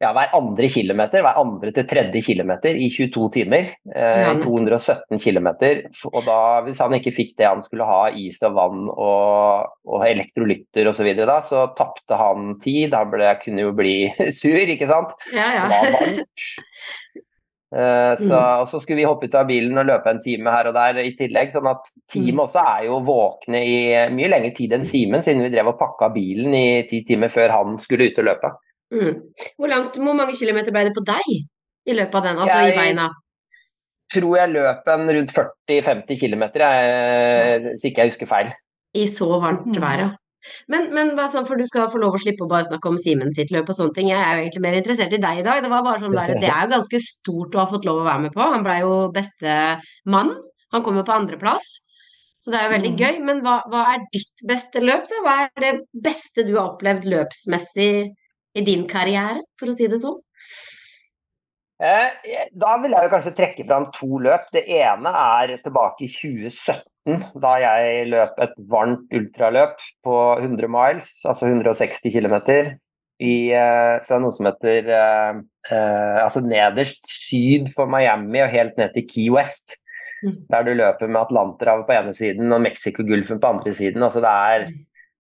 [0.02, 3.68] ja, hver andre kilometer, hver andre til tredje kilometer i 22 timer.
[3.94, 4.58] Eh, Ja, i nettopp.
[4.66, 5.84] 217 kilometer.
[6.12, 10.08] Og da, hvis han ikke fikk det han skulle ha, is og vann og, og
[10.10, 12.94] elektrolytter osv., så, videre da, så tapte han tid.
[12.98, 13.96] Han ble, kunne jo bli
[14.42, 15.14] sur, ikke sant.
[15.34, 15.68] Ja, ja.
[17.72, 18.62] Eh, så, Mm.
[18.62, 20.98] og så skulle vi hoppe ut av bilen og løpe en time her og der
[21.06, 21.54] i tillegg.
[21.54, 23.78] sånn at teamet også er jo våkne i
[24.12, 27.54] mye lengre tid enn Simen, siden vi drev og pakka bilen i ti timer før
[27.56, 28.52] han skulle ut og løpe.
[28.92, 29.22] Mm.
[29.58, 31.30] Hvor, langt, hvor mange kilometer ble det på deg
[31.88, 33.10] i løpet av den, altså i Jeg- beina?
[34.12, 36.44] tror jeg løp en rundt 40-50 km,
[37.72, 38.50] hvis ikke jeg husker feil.
[38.94, 39.80] I så varmt Mhm.
[39.82, 40.10] vær, ja.
[40.68, 42.98] Men, men hva sånn, for du skal få lov å slippe å bare snakke om
[42.98, 44.08] Simen sitt løp og sånne ting.
[44.10, 45.62] Jeg er jo egentlig mer interessert i deg i dag.
[45.62, 48.08] Det var bare sånn der, det er jo ganske stort å ha fått lov å
[48.10, 48.42] være med på.
[48.42, 50.34] Han blei jo beste mann.
[50.74, 51.64] Han kom jo på andreplass.
[52.42, 52.98] Så det er jo veldig Mhm.
[52.98, 53.22] gøy.
[53.24, 55.22] Men hva, hva er ditt beste løp, da?
[55.22, 58.10] Hva er det beste du har opplevd løpsmessig
[58.58, 60.20] i din karriere, for å si det sånn?
[61.82, 64.46] Eh, Da vil jeg kanskje trekke fram to løp.
[64.54, 71.10] Det ene er tilbake i 2017, da jeg løp et varmt ultraløp på 100 miles,
[71.26, 72.38] altså 160 km,
[73.22, 78.94] i, eh, fra noe som heter eh, altså nederst syd for Miami og helt ned
[78.96, 79.78] til Key West.
[80.22, 80.38] Mm.
[80.54, 84.04] Der du løper med Atlanterhavet på ene siden og Mexicogolfen på andre siden.
[84.04, 84.68] altså det er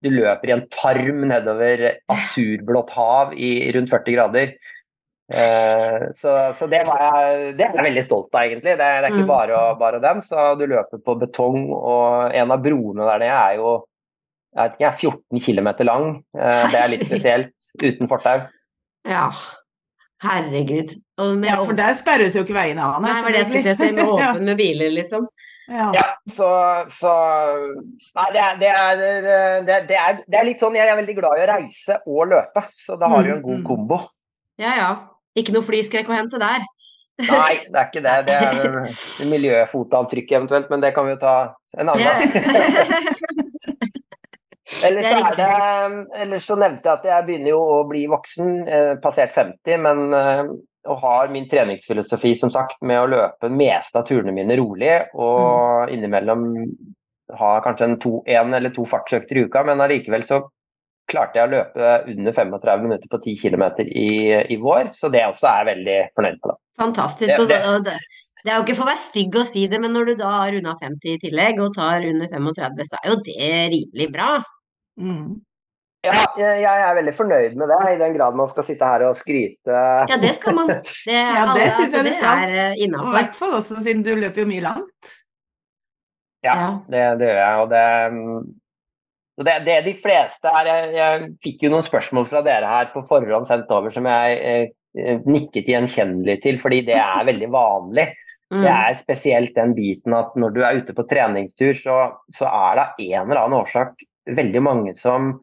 [0.01, 4.53] du løper i en tarm nedover asurblått hav i rundt 40 grader.
[5.31, 8.73] Eh, så så det, var jeg, det er jeg veldig stolt av, egentlig.
[8.75, 9.29] Det, det er ikke Mm.
[9.29, 10.23] bare, bare den.
[10.27, 13.77] Så du løper på betong, og en av broene der nede er jo
[14.51, 16.07] jeg vet ikke, 14 km lang.
[16.35, 18.41] Eh, det er litt spesielt, uten fortau.
[19.07, 19.29] Ja.
[20.21, 20.91] Herregud.
[21.21, 22.99] Og med Ja, for der sperres jo ikke veiene av.
[23.01, 25.25] Nei, var det jeg skulle si, med åpen med biler, liksom.
[25.71, 25.87] Ja.
[25.95, 26.05] Ja,
[26.35, 26.47] så,
[26.99, 27.11] så
[28.17, 29.01] Nei, det er, det, er,
[29.65, 32.65] det, er, det, er, litt sånn Jeg er veldig glad i å reise og løpe,
[32.85, 33.67] så da har du en god Mm, mm.
[33.69, 34.01] kombo.
[34.61, 34.89] Ja ja.
[35.39, 36.65] Ikke noe flyskrekk å hente der.
[37.21, 38.15] Nei, det er ikke det.
[38.27, 41.35] Det er miljøfotavtrykk eventuelt, men det kan vi jo ta
[41.79, 42.13] en annen Ja.
[42.19, 43.37] gang.
[44.87, 47.79] Ellers Det er så, er det, ellers så nevnte jeg at jeg begynner jo å
[47.89, 50.43] bli voksen, eh, passert 50, men eh,
[50.89, 55.91] og har min treningsfilosofi som sagt med å løpe meste av turene mine rolig, og
[55.93, 56.47] innimellom
[57.37, 60.41] ha kanskje en, to, en eller to fartsøkter i uka, men allikevel så
[61.11, 64.09] klarte jeg å løpe under 35 minutter på 10 km i,
[64.55, 66.41] i vår, så det også er jeg veldig fornøyd.
[66.49, 66.57] Da.
[66.81, 67.37] Fantastisk.
[67.37, 67.95] Det- det- det,
[68.43, 70.31] det er jo ikke for å være stygg å si det, men når du da
[70.39, 74.29] har runda 50 i tillegg, og tar under 35, så er jo det rimelig bra.
[74.99, 75.39] Mm.
[76.01, 79.03] Ja, jeg, jeg er veldig fornøyd med det, i den grad man skal sitte her
[79.05, 79.81] og skryte.
[80.09, 80.71] Ja, det skal man.
[81.07, 82.41] Det, Ja, det syns jeg altså, skal.
[82.49, 85.11] Det er Og i hvert fall også siden du løper jo mye langt.
[86.41, 86.69] Ja, Ja.
[86.89, 87.61] det, det gjør jeg.
[87.61, 92.73] Og det, det, det de fleste er jeg, jeg fikk jo noen spørsmål fra dere
[92.73, 97.29] her på forhånd sendt over som jeg eh, eh, nikket gjenkjennelig til, fordi det er
[97.29, 98.09] veldig vanlig.
[98.51, 98.63] Mm.
[98.65, 101.99] Det er spesielt den biten at når du er ute på treningstur, så,
[102.35, 105.33] så er det av en eller annen årsak veldig mange som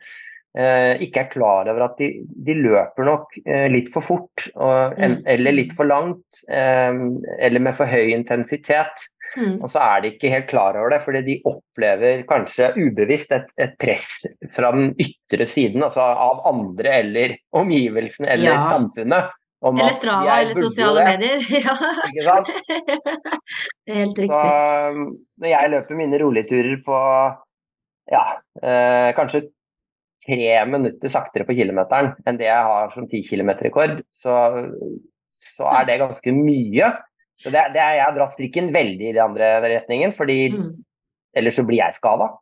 [0.58, 2.08] eh, ikke er klar over at de,
[2.46, 5.20] de løper nok eh, litt for fort, og, Mm.
[5.26, 6.92] eller litt for langt, eh,
[7.38, 9.06] eller med for høy intensitet.
[9.36, 9.58] Mm.
[9.62, 13.44] Og så er de ikke helt klar over det, fordi de opplever kanskje ubevisst et,
[13.60, 14.06] et press
[14.54, 18.62] fra den ytre siden, altså av andre eller omgivelsene eller Ja.
[18.72, 19.34] samfunnet.
[19.68, 21.40] Eller Strava eller sosiale det, medier.
[21.66, 21.74] Ja,
[22.08, 22.50] Ikke sant?
[23.84, 24.30] det er helt riktig.
[24.32, 25.06] Så,
[25.42, 26.98] når jeg løper mine roligturer på
[28.10, 28.24] ja,
[28.62, 29.44] eh, kanskje
[30.26, 34.34] tre minutter saktere på kilometeren enn det jeg har som 10 km-rekord, så,
[35.30, 36.90] så er det ganske mye.
[37.38, 40.72] Så det, det er, jeg har dratt strikken veldig i den andre retningen, fordi Mm.
[41.36, 42.32] ellers så blir jeg skada.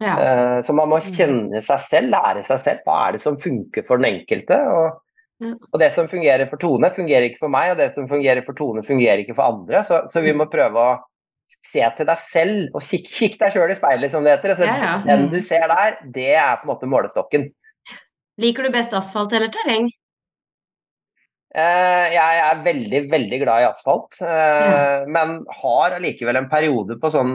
[0.00, 0.14] Ja.
[0.18, 1.12] Eh, Så man må Mm.
[1.14, 2.80] kjenne seg selv, lære seg selv.
[2.86, 4.58] Hva er det som funker for den enkelte?
[4.66, 4.98] Og,
[5.40, 5.54] Ja.
[5.72, 8.52] og det som fungerer for Tone, fungerer ikke for meg, og det som fungerer for
[8.54, 9.84] Tone, fungerer ikke for andre.
[9.86, 10.24] Så, så Mm.
[10.24, 11.00] vi må prøve å
[11.70, 14.56] se til deg selv og kikk, kikk deg sjøl i speilet, som det heter.
[14.58, 14.94] Så Ja, ja.
[15.06, 17.50] Den du ser der, det er på en måte målestokken.
[18.40, 19.90] Liker du best asfalt eller terreng?
[21.50, 25.06] Uh, jeg er veldig, veldig glad i asfalt, uh, Ja.
[25.10, 27.32] men har allikevel en periode på sånn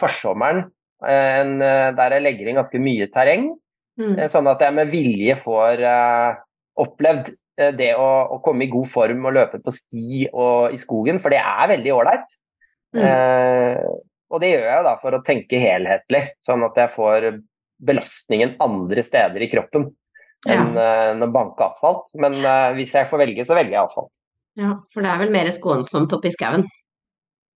[0.00, 0.64] forsommeren
[1.06, 3.52] uh, en, der jeg legger inn ganske mye terreng.
[3.98, 4.16] Mm.
[4.30, 5.80] Sånn at jeg med vilje får
[6.78, 7.32] opplevd
[7.74, 11.34] det å, å komme i god form og løpe på sti og i skogen, for
[11.34, 12.28] det er veldig ålreit.
[12.96, 13.04] Mm.
[13.04, 13.86] Eh,
[14.32, 17.26] og det gjør jeg da for å tenke helhetlig, sånn at jeg får
[17.88, 19.88] belastningen andre steder i kroppen
[20.48, 22.08] enn eh, enn å banke asfalt.
[22.20, 24.12] Men uh, hvis jeg får velge, så velger jeg asfalt.
[24.58, 26.64] Ja, for det er vel mer skånsomt oppi skauen.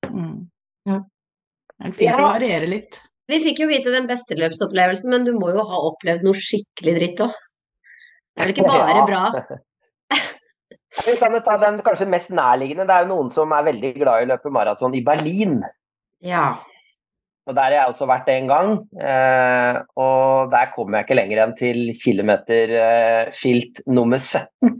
[0.06, 0.48] Mm.
[0.88, 0.98] Ja.
[1.78, 2.32] Det er fint å Ja.
[2.36, 3.00] variere litt.
[3.30, 6.94] Vi fikk jo vite den beste løpsopplevelsen, men du må jo ha opplevd noe skikkelig
[6.98, 7.34] dritt òg.
[8.32, 9.04] Det er vel ikke bare Ja.
[9.08, 9.22] bra?
[10.92, 12.84] Vi kan jo ta den kanskje mest nærliggende.
[12.88, 15.62] Det er jo noen som er veldig glad i å løpe maraton i Berlin.
[16.22, 16.60] Ja.
[17.48, 18.72] Og Der har jeg også vært en gang.
[19.00, 24.76] Eh, og der kommer jeg ikke lenger enn til kilometerskilt eh, nummer 17.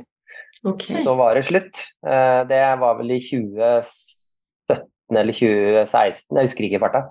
[0.62, 1.02] Okay.
[1.02, 1.80] Så var det slutt.
[2.06, 7.02] Eh, det var vel i 2017 eller 2016, jeg husker ikke i farta.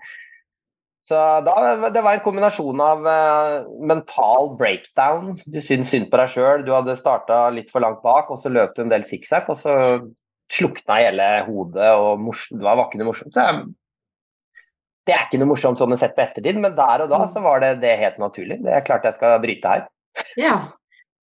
[1.11, 5.33] Så da, Det var en kombinasjon av uh, mental breakdown.
[5.43, 6.63] Du syntes synd på deg sjøl.
[6.63, 9.59] Du hadde starta litt for langt bak, og så løp du en del sikksakk, og
[9.59, 9.75] så
[10.51, 13.35] slukna hele hodet, og det var ikke noe morsomt.
[13.35, 13.61] Så jeg,
[15.07, 17.63] det er ikke noe morsomt sånn sett på ettertid, men der og da så var
[17.63, 18.61] det, det helt naturlig.
[18.63, 19.83] Det er klart jeg skal bryte her.
[20.39, 20.55] Ja.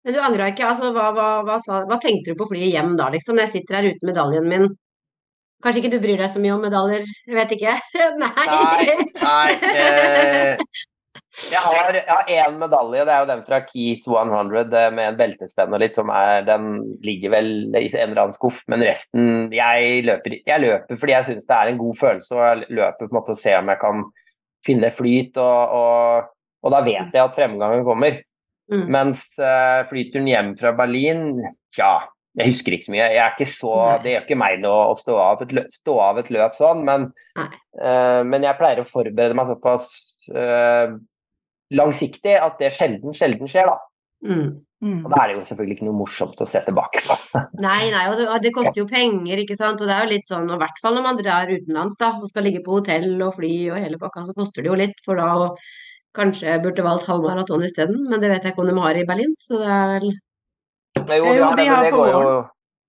[0.05, 0.67] Men du angra ikke?
[0.69, 3.37] Altså, hva, hva, hva, sa, hva tenkte du på flyet hjem da, liksom?
[3.37, 4.69] Når jeg sitter her uten medaljen min.
[5.65, 7.75] Kanskje ikke du bryr deg så mye om medaljer, jeg vet ikke.
[8.23, 8.31] Nei.
[8.39, 10.69] Nei, nei eh,
[11.39, 15.19] jeg har jeg én medalje, det er jo den fra Keys 100 eh, med en
[15.19, 19.53] beltespenn og litt, som er Den ligger vel i en eller annen skuff, men resten
[19.55, 23.05] Jeg løper, jeg løper fordi jeg syns det er en god følelse, og jeg løper
[23.05, 24.05] på en måte og ser om jeg kan
[24.67, 26.33] finne flyt, og, og,
[26.67, 28.19] og da vet jeg at fremgangen kommer.
[28.69, 28.87] Mm.
[28.93, 31.23] Mens eh, flyturen hjem fra Berlin,
[31.77, 31.93] tja,
[32.39, 33.09] jeg husker ikke så mye.
[33.11, 33.75] Jeg er ikke så,
[34.05, 36.85] det gjør ikke meg noe å stå av et løp, stå av et løp sånn,
[36.87, 39.91] men, eh, men jeg pleier å forberede meg såpass
[40.35, 40.95] uh,
[41.75, 43.71] langsiktig at det sjelden, sjelden skjer.
[43.73, 43.79] da.
[44.29, 44.49] Mm.
[44.79, 45.01] Mm.
[45.03, 47.17] Og da er det jo selvfølgelig ikke noe morsomt å se tilbake på.
[47.67, 49.83] Nei, nei, og det, det koster jo penger, ikke sant.
[49.83, 52.13] Og det er jo litt sånn, og i hvert fall når man drar utenlands da,
[52.21, 55.03] og skal ligge på hotell og fly og hele pakka, så koster det jo litt.
[55.03, 55.51] For da å
[56.19, 59.35] kanskje burde valgt halvmaraton isteden, men det vet jeg ikke om de har i Berlin,
[59.43, 60.09] så det er vel
[61.09, 62.39] Men jo, Jo, de har de det, har det på går jo.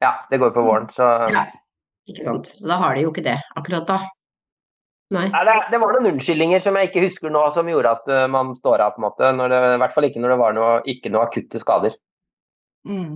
[0.03, 1.47] Ja, det går på våren, så Ja.
[2.09, 2.47] Ikke sant.
[2.47, 3.99] Så da har de jo ikke det akkurat da.
[5.13, 5.25] Nei.
[5.33, 8.25] Ja, det, det var noen unnskyldninger som jeg ikke husker nå, som gjorde at uh,
[8.29, 9.31] man står av, på en måte.
[9.33, 11.95] Når det, I hvert fall ikke når det var noe, ikke noe akutte skader.
[12.89, 13.15] Mm.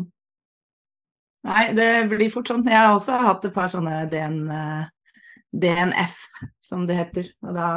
[1.44, 2.66] Nei, det blir fort sånn.
[2.66, 5.22] Jeg har også hatt et par sånne DN, eh,
[5.64, 6.18] DNF,
[6.64, 7.30] som det heter.
[7.46, 7.70] Og da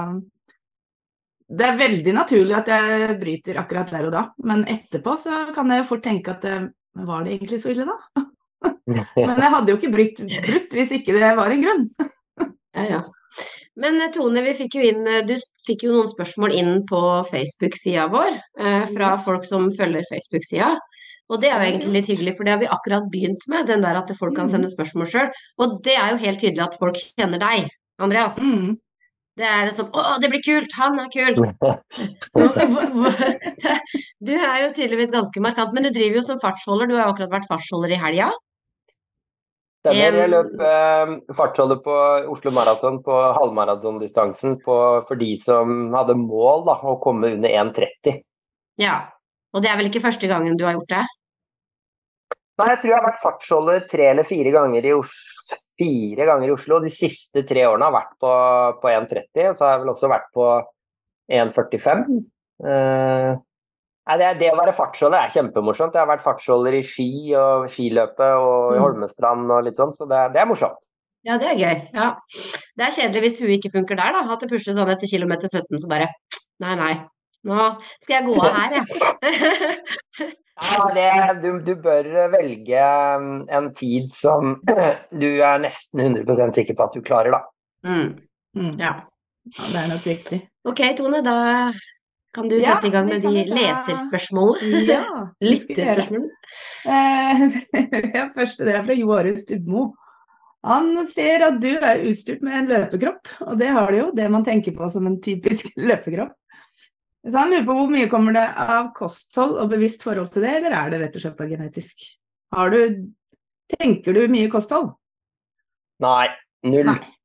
[1.46, 5.70] Det er veldig naturlig at jeg bryter akkurat der og da, men etterpå så kan
[5.70, 6.42] jeg fort tenke at
[6.96, 7.98] det, var det egentlig så ille da?
[8.86, 11.86] Men jeg hadde jo ikke brutt, brutt hvis ikke det var en grunn.
[12.76, 13.02] Ja, ja.
[13.76, 15.34] Men eh, Tone, vi fikk jo inn, eh, du
[15.66, 20.72] fikk jo noen spørsmål inn på Facebook-sida vår eh, fra folk som følger Facebook-sida.
[21.26, 23.82] Og det er jo egentlig litt hyggelig, for det har vi akkurat begynt med, den
[23.82, 25.30] der at folk kan sende spørsmål sjøl.
[25.58, 27.66] Og det er jo helt tydelig at folk kjenner deg,
[28.02, 28.38] Andreas.
[28.38, 28.76] Mm.
[29.36, 30.72] Det er sånn Å, det blir kult!
[30.78, 31.34] Han er kul!
[34.26, 36.88] Du er jo tydeligvis ganske markant, men du driver jo som fartsholder.
[36.88, 38.30] Du har jo akkurat vært fartsholder i helga.
[39.86, 40.16] Stemmer.
[40.18, 41.96] Jeg løp eh, fartsholder på
[42.32, 48.18] Oslo Maraton på halvmaratondistansen på- for de som hadde mål da, å komme under 1,30.
[48.82, 48.96] Ja.
[49.54, 51.04] Og det er vel ikke første gangen du har gjort det?
[52.56, 55.35] Nei, jeg tror jeg har vært fartsholder tre eller fire ganger i Oslo.
[55.76, 56.78] Fire ganger i Oslo.
[56.84, 58.30] De siste tre årene har vært på,
[58.82, 59.50] på 1,30.
[59.50, 60.46] Og så har jeg vel også vært på
[61.36, 62.06] 1,45.
[62.66, 63.30] Eh,
[64.08, 65.96] nei, det, det å være fartsholder er kjempemorsomt.
[65.96, 68.84] Jeg har vært fartsholder i ski og skiløpet og i Mm.
[68.86, 70.80] Holmestrand og litt sånn, så det, det er morsomt.
[71.26, 71.76] Ja, det er gøy.
[71.96, 72.08] Ja.
[72.78, 74.24] Det er kjedelig hvis huet ikke funker der, da.
[74.32, 76.08] At det pusher sånn etter kilometer 17, så bare
[76.62, 76.94] Nei, nei.
[77.46, 77.66] Nå
[78.00, 80.30] skal jeg gå av her, jeg.
[80.56, 81.08] Ja, det,
[81.42, 82.84] du, du bør velge
[83.18, 84.54] um, en tid som
[85.22, 87.42] du er nesten 100% sikker på at du klarer, da.
[87.88, 88.08] mm.
[88.56, 88.72] Mm.
[88.80, 88.94] Ja.
[89.46, 90.38] Ja, det er nok viktig.
[90.66, 91.34] Ok, Tone, da
[92.34, 94.80] kan du Ja, sette i gang med de ta- leserspørsmålene.
[94.94, 95.02] Ja.
[95.44, 96.24] Lyttespørsmål.
[96.88, 97.44] Eh,
[98.38, 99.90] første det er fra Joare Stubmo.
[100.66, 104.26] Han ser at du er utstyrt med en løpekropp, og det har du jo, det
[104.32, 106.32] man tenker på som en typisk løpekropp.
[107.26, 110.52] Så han lurer på hvor mye kommer det av kosthold og bevisst forhold til det,
[110.60, 112.04] eller er det rett og slett bare genetisk?
[112.54, 112.78] Har du,
[113.74, 114.92] tenker du mye kosthold?
[116.04, 116.28] Nei,
[116.68, 116.86] null.
[116.86, 117.15] Nei.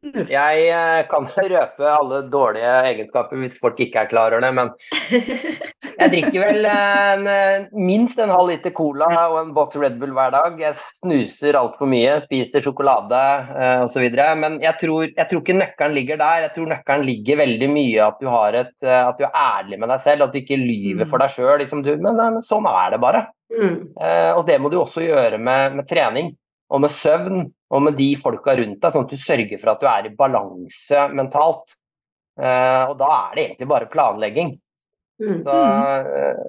[0.00, 4.70] Jeg eh, kan røpe alle dårlige egenskaper hvis folk ikke er klar over det, men
[6.00, 10.14] jeg drikker vel en, eh, minst en halv liter cola og en boks Red Bull
[10.16, 10.56] hver dag.
[10.62, 14.06] Jeg snuser altfor mye, spiser sjokolade eh, osv.
[14.40, 16.46] Men jeg tror, jeg tror ikke nøkkelen ligger der.
[16.46, 19.82] Jeg tror nøkkelen ligger veldig mye at du, har et, eh, at du er ærlig
[19.82, 21.08] med deg selv, at du ikke lyver Mm.
[21.10, 21.56] for deg sjøl.
[21.62, 23.26] Liksom, men, men sånn er det bare.
[23.50, 23.76] Mm.
[23.98, 26.34] Eh, og det må du også gjøre med, med trening
[26.70, 29.82] og med søvn og med de folka rundt deg, sånn at du sørger for at
[29.82, 31.76] du er i balanse mentalt.
[32.40, 34.56] Eh, og da er det egentlig bare planlegging.
[35.20, 35.38] Mm.
[35.44, 35.60] Så,
[36.16, 36.42] eh,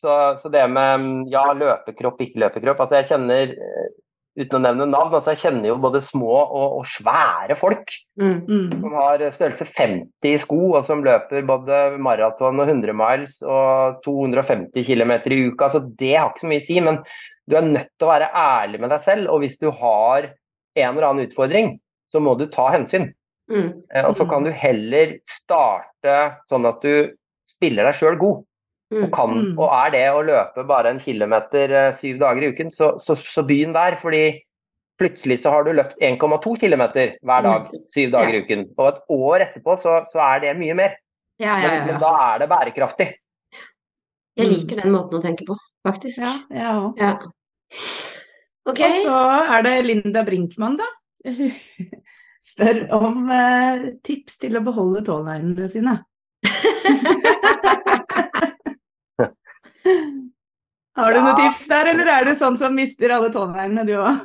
[0.00, 3.88] så, så det med ja, løpekropp, ikke løpekropp altså Jeg kjenner, eh,
[4.36, 8.38] uten å nevne navn, altså jeg kjenner jo både små og, og svære folk Mm.
[8.48, 8.70] Mm.
[8.80, 13.98] som har størrelse 50 i sko, og som løper både maraton og 100 miles og
[14.06, 15.68] 250 km i uka.
[15.74, 17.02] Så det har ikke så mye å si, men
[17.44, 19.28] du er nødt til å være ærlig med deg selv.
[19.34, 20.30] Og hvis du har
[20.76, 21.78] en eller annen utfordring,
[22.12, 23.10] så må du ta hensyn.
[23.50, 23.82] Mm.
[23.94, 26.16] Eh, Og så kan du heller starte
[26.50, 27.12] sånn at du
[27.46, 28.42] spiller deg sjøl god.
[28.92, 29.10] Og, Mm.
[29.10, 29.58] kan, Mm.
[29.58, 33.16] og er det å løpe bare en kilometer eh, syv dager i uken, så, så,
[33.18, 33.96] så begynn der.
[33.98, 34.42] Fordi
[34.98, 36.84] plutselig så har du løpt 1,2 km
[37.22, 38.62] hver dag syv dager i uken.
[38.78, 40.94] Og et år etterpå så, så er det mye mer.
[41.38, 41.98] Ja, ja, Men, ja, men ja.
[41.98, 43.08] da er det bærekraftig.
[44.36, 46.18] Jeg liker den måten å tenke på, faktisk.
[46.22, 46.96] Ja, jeg òg.
[47.00, 47.18] Ja.
[48.66, 48.80] Ok.
[48.82, 49.18] Og så
[49.56, 50.88] er det Linda Brinkmann, da.
[52.46, 55.96] Spør om eh, tips til å beholde tåneglene sine.
[60.96, 61.24] Har du Ja.
[61.24, 64.16] noen tips der, eller er du sånn som mister alle tåneglene, du òg?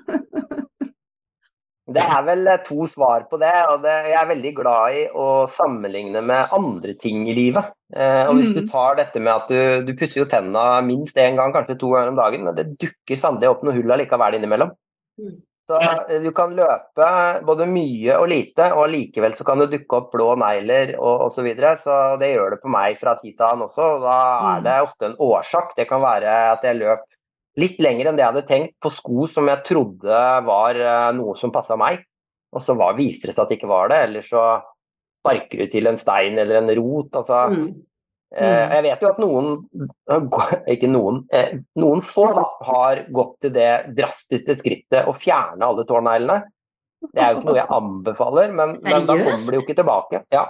[1.94, 3.52] Det er vel eh, to svar på det.
[3.72, 5.28] og det, Jeg er veldig glad i å
[5.58, 7.72] sammenligne med andre ting i livet.
[7.96, 8.58] Eh, og Hvis Mm.
[8.62, 11.90] du tar dette med at du, du pusser jo tenna minst én gang, kanskje to
[11.94, 14.72] ganger om dagen, men det dukker sannelig opp noen hull allikevel innimellom.
[15.20, 15.40] Mm.
[15.68, 17.08] Så eh, du kan løpe
[17.46, 21.36] både mye og lite, og likevel så kan det dukke opp blå negler og osv.
[21.36, 21.78] Så, videre.
[21.84, 23.82] så det gjør det på meg fra tid til annen også.
[23.98, 24.18] og Da
[24.56, 24.64] er Mm.
[24.64, 25.76] det ofte en årsak.
[25.78, 27.04] Det kan være at jeg løp
[27.60, 31.36] litt lenger enn det jeg hadde tenkt, på sko som jeg trodde var eh, noe
[31.40, 32.04] som passa meg.
[32.56, 34.44] Og så var, viser det seg at det ikke var det, eller så
[35.22, 37.14] sparker du til en stein eller en rot.
[37.16, 37.72] altså Mm.
[38.32, 39.48] Eh, Jeg vet jo at noen,
[40.72, 45.84] ikke noen, eh, noen få da, har gått til det drastiske skrittet å fjerne alle
[45.84, 46.38] tåneglene.
[47.12, 50.24] Det er jo ikke noe jeg anbefaler, men, men da kommer de jo ikke tilbake.
[50.32, 50.46] Ja,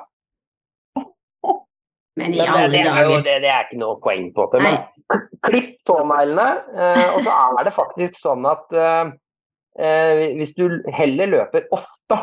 [2.19, 4.47] Men i men det, alle det, er jo, det, det er ikke noe poeng på
[4.51, 4.61] det.
[4.65, 9.13] Men klipp tåneglene, eh, og så er det faktisk sånn at eh,
[9.79, 12.19] eh, hvis du heller løper ofte,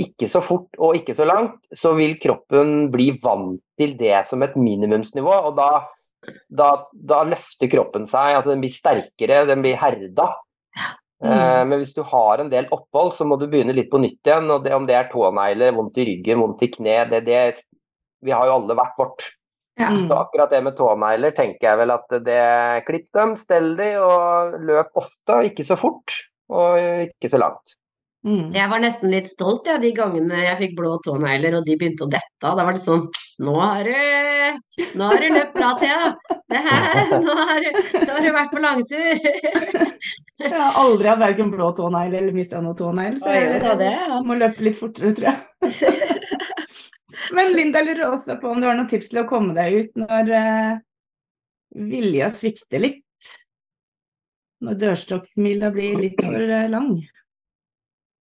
[0.00, 4.44] ikke så fort og ikke så langt, så vil kroppen bli vant til det som
[4.46, 5.34] et minimumsnivå.
[5.50, 5.68] og da,
[6.48, 10.30] da, da løfter kroppen seg, altså den blir sterkere, den blir herda.
[11.22, 11.68] Mm.
[11.70, 14.48] men hvis du har en del opphold, så må du begynne litt på nytt igjen.
[14.50, 17.36] og det, Om det er tånegler, vondt i ryggen, vondt i kne det, det,
[18.22, 19.24] Vi har jo alle hvert vårt.
[19.80, 19.88] Ja.
[19.88, 20.06] Mm.
[20.08, 22.40] Så akkurat det med tånegler tenker jeg vel at det
[22.88, 26.12] Klipp dem, stell de, og løp ofte, ikke så fort
[26.52, 26.76] og
[27.08, 27.78] ikke så langt.
[28.22, 28.52] Mm.
[28.54, 32.04] Jeg var nesten litt stolt ja, de gangene jeg fikk blå tånegler og de begynte
[32.06, 32.54] å dette av.
[32.60, 33.08] Da var det sånn
[33.42, 33.96] Nå har du,
[35.00, 36.12] nå har du løpt bra, Thea.
[36.52, 39.24] Nå har, du- nå har du vært på langtur.
[40.42, 44.34] Jeg har aldri hatt verken blå tånegl eller mista noe tånegl, så jeg, jeg må
[44.34, 45.38] løpe litt fortere, tror jeg.
[47.36, 50.02] Men Linda lurer også på om du har noen tips til å komme deg ut
[50.04, 50.76] når uh,
[51.92, 53.32] vilja svikter litt?
[54.62, 56.94] Når dørstokkmila blir litt for uh, lang?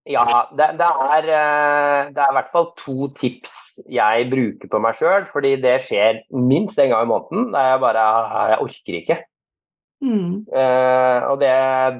[0.10, 4.80] Ja, det, det, er, eh, det er i hvert fall to tips jeg bruker på
[4.82, 7.51] meg sjøl, fordi det skjer minst en gang i måneden.
[7.54, 8.06] Der jeg bare
[8.49, 9.17] Jeg orker ikke.
[10.01, 10.32] Mm.
[10.49, 11.51] Uh, og det,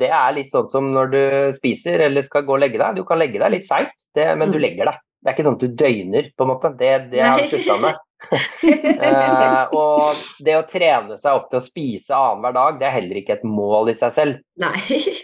[0.02, 1.22] det er litt sånn som når du
[1.60, 2.98] spiser eller skal gå og legge deg.
[2.98, 4.64] Du kan legge deg litt seint, men du Mm.
[4.66, 4.98] legger deg.
[5.22, 6.70] Det er ikke sånn at du døgner, på en måte.
[6.80, 8.00] Det, det har jeg slutta med.
[8.22, 10.02] uh, og
[10.46, 13.46] det å trene seg opp til å spise annenhver dag, det er heller ikke et
[13.46, 14.40] mål i seg selv.
[14.62, 14.74] Nei,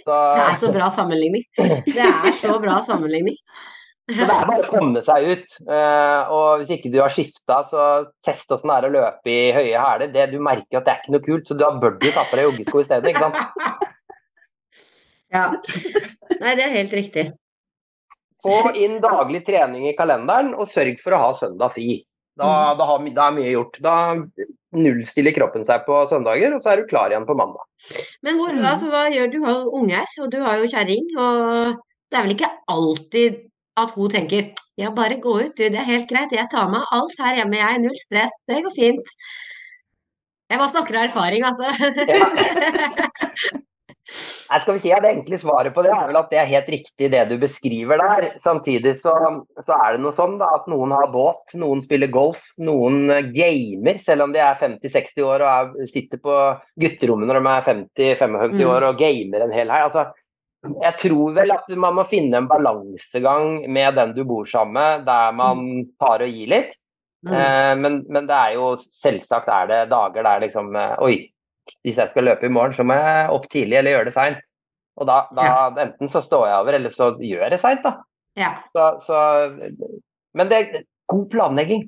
[0.06, 1.44] Så, det er så bra sammenligning.
[1.58, 3.38] Det er så bra sammenligning.
[4.08, 5.58] så det er bare å komme seg ut.
[5.68, 7.88] Uh, og hvis ikke du har skifta, så
[8.26, 10.14] test åssen det er å løpe i høye hæler.
[10.14, 12.38] Det- Du merker at det er ikke noe kult, så da bør du ta på
[12.40, 13.12] deg joggesko i stedet.
[13.14, 13.36] ikke sant?
[15.34, 15.50] Ja.
[16.40, 17.26] Nei, det er helt riktig.
[18.43, 22.04] Få inn daglig trening i kalenderen, og sørg for å ha søndag fri.
[22.38, 23.80] Da, da, har, da er mye gjort.
[23.82, 23.95] Da
[24.78, 27.65] nullstiller kroppen seg på søndager, og så er du klar igjen på mandag.
[28.21, 28.62] Men hvor, Mm.
[28.65, 29.39] altså, hva gjør du?
[29.45, 33.41] har jo unger, og du har jo kjerring, og det er vel ikke alltid
[33.78, 36.84] at hun tenker ja, bare gå ut, du, det er helt greit, jeg tar meg
[36.93, 39.10] alt her hjemme, jeg, null stress, det går fint.
[40.52, 41.65] Jeg bare snakker av erfaring, altså.
[44.08, 46.48] Nei, skal vi si at Det enkle svaret på det er vel at det er
[46.48, 48.28] helt riktig det du beskriver der.
[48.46, 49.13] Samtidig så,
[49.65, 53.28] så er det noe sånn da, at noen har båt, noen spiller golf, noen eh,
[53.36, 56.38] gamer selv om de er 50-60 år og er, sitter på
[56.80, 58.63] gutterommet når de er 50-55 Mm.
[58.72, 59.89] år og gamer en hel helg.
[59.91, 60.08] Altså,
[60.82, 65.06] jeg tror vel at man må finne en balansegang med den du bor sammen med,
[65.08, 65.65] der man
[66.00, 66.72] tar og gir litt.
[67.28, 67.34] Mm.
[67.34, 71.15] Eh, men, men det er jo selvsagt er det dager der liksom eh, Oi,
[71.86, 74.43] hvis jeg skal løpe i morgen, så må jeg opp tidlig eller gjøre det seint.
[74.97, 75.47] Og da, da
[75.84, 77.93] enten så står jeg over, eller så gjør jeg det seint, da.
[78.38, 78.51] Ja.
[78.73, 79.19] Så, så,
[80.38, 81.88] men det er god planlegging.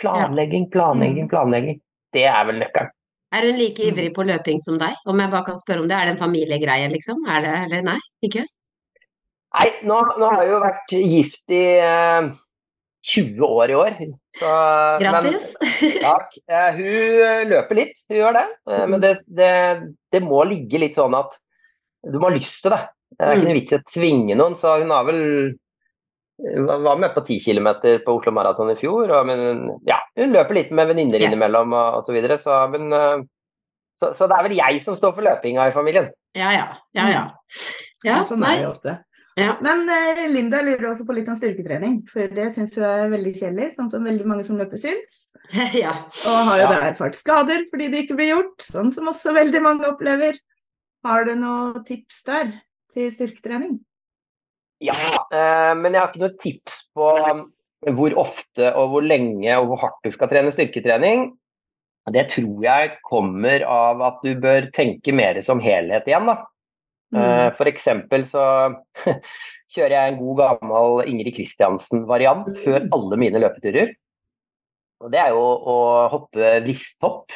[0.00, 1.30] Planlegging, planlegging, Mm.
[1.32, 1.80] planlegging.
[2.12, 2.90] Det er vel nøkkelen.
[3.30, 4.96] Er hun like ivrig på løping som deg?
[5.06, 7.20] Om jeg bare kan spørre om det, er det en familiegreie, liksom?
[7.30, 7.98] Er det, eller nei?
[8.26, 8.42] Ikke?
[9.54, 12.30] Nei, nå, nå har jeg jo vært gift i eh,
[13.06, 13.94] 20 år i år.
[14.36, 15.46] Så, men- Grattis!
[16.02, 16.34] Takk.
[16.50, 18.46] Eh, hun løper litt, hun gjør det.
[18.70, 19.52] Eh, men det, det,
[20.12, 21.38] det må ligge litt sånn at
[22.04, 22.82] du må ha lyst til det.
[23.16, 25.20] Det er ikke noe vits i å tvinge noen, så hun har vel
[26.40, 27.66] hun var med på 10 km
[28.04, 29.10] på Oslo Maraton i fjor.
[29.12, 32.06] Og, men, ja, hun løper litt med venninner innimellom og, osv.
[32.08, 32.38] så videre.
[32.40, 33.26] Så, men, eh,
[34.00, 36.08] så, så det er vel jeg som står for løpinga i familien.
[36.38, 36.66] Ja, ja.
[36.96, 37.22] Ja, ja.
[38.06, 38.94] Ja, sånn er det ofte.
[39.40, 39.54] Ja.
[39.64, 43.32] Men eh, Linda lurer også på litt om styrketrening, for det syns jeg er veldig
[43.38, 45.30] kjedelig, sånn som veldig mange som løper syns.
[45.84, 45.94] ja.
[46.28, 46.72] Og har jo Ja.
[46.74, 50.36] da erfart skader fordi det ikke blir gjort, sånn som også veldig mange opplever.
[51.06, 52.52] Har du noen tips der
[52.92, 53.78] til styrketrening?
[54.84, 54.96] Ja,
[55.32, 57.42] eh, men jeg har ikke noe tips på um,
[57.96, 61.30] hvor ofte og hvor lenge og hvor hardt du skal trene styrketrening.
[62.10, 66.28] Det tror jeg kommer av at du bør tenke mer som helhet igjen.
[66.28, 66.40] da.
[67.16, 68.42] Eh, For eksempel så
[69.74, 73.92] kjører jeg en god gammel Ingrid Kristiansen-variant før alle mine løpeturer.
[75.00, 75.76] Og det er jo å
[76.12, 77.30] hoppe vristhopp.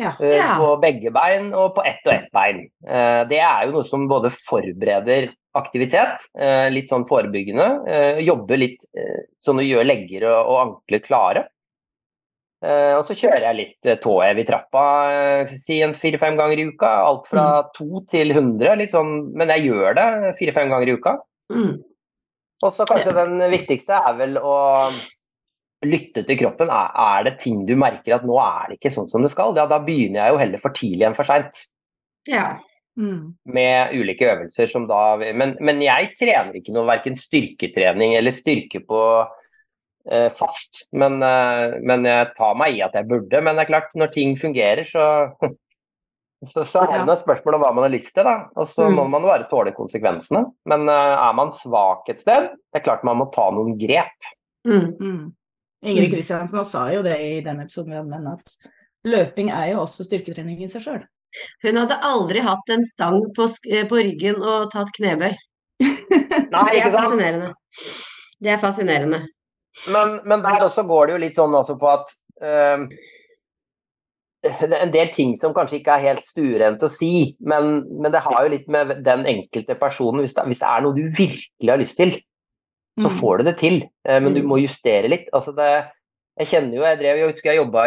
[0.00, 0.14] Ja.
[0.22, 0.54] eh, Ja.
[0.56, 2.62] på begge bein og på ett og ett bein.
[2.88, 6.22] Eh, Det er jo noe som både forbereder aktivitet,
[6.70, 8.84] litt sånn forebyggende, jobber litt
[9.42, 11.42] sånn å gjøre legger og ankler klare.
[12.60, 16.60] Eh, Og så kjører jeg litt eh, tåhev i trappa, eh, si en fire-fem ganger
[16.60, 16.90] i uka.
[17.08, 17.46] Alt fra
[17.76, 20.08] to til 100, litt sånn, men jeg gjør det
[20.40, 21.16] fire-fem ganger i uka.
[21.54, 21.72] Mm.
[22.60, 24.58] Og så kanskje den viktigste er vel å
[25.88, 26.68] lytte til kroppen.
[26.68, 29.54] Er det ting du merker at nå er det ikke sånn som det skal?
[29.56, 31.62] Ja, da begynner jeg jo heller for tidlig enn for seint
[32.28, 32.58] ja.
[33.00, 33.32] Mm.
[33.48, 38.82] med ulike øvelser som da Men, men jeg trener ikke noe verken styrketrening eller styrke
[38.84, 39.00] på
[40.10, 40.84] eh, fast.
[40.92, 43.42] Men, eh, men jeg tar meg i at jeg burde.
[43.42, 45.08] Men det er klart, når ting fungerer, så
[46.40, 47.04] Så, så er det Ja.
[47.04, 48.46] noe spørsmål om hva man har lyst til, da.
[48.56, 48.94] Og så Mm.
[48.96, 50.40] må man bare tåle konsekvensene.
[50.64, 54.30] Men eh, er man svak et sted, det er klart man må ta noen grep.
[54.64, 54.86] Mm.
[54.96, 55.34] Mm.
[55.84, 56.14] Ingrid Mm.
[56.16, 58.56] Kristiansen sa jo det i den episoden vi hadde med at
[59.04, 61.04] løping er jo også styrketrening i seg sjøl.
[61.62, 65.36] Hun hadde aldri hatt en stang på, sk- eh, på ryggen og tatt knebøy.
[66.56, 67.52] Nei, Det er fascinerende.
[68.40, 69.20] Det er fascinerende.
[69.88, 72.10] Men, men der også går det jo litt sånn også på at
[72.42, 72.82] eh,
[74.50, 78.22] er en del ting som kanskje ikke er helt stuerent å si, men, men det
[78.24, 81.72] har jo litt med den enkelte personen Hvis det, hvis det er noe du virkelig
[81.74, 82.16] har lyst til,
[83.00, 83.16] så Mm.
[83.20, 83.76] får du det til.
[84.04, 84.48] Eh, men du Mm.
[84.48, 85.28] må justere litt.
[85.32, 85.68] Altså det,
[86.40, 87.84] jeg kjenner jo, jeg drev jo, jeg jobba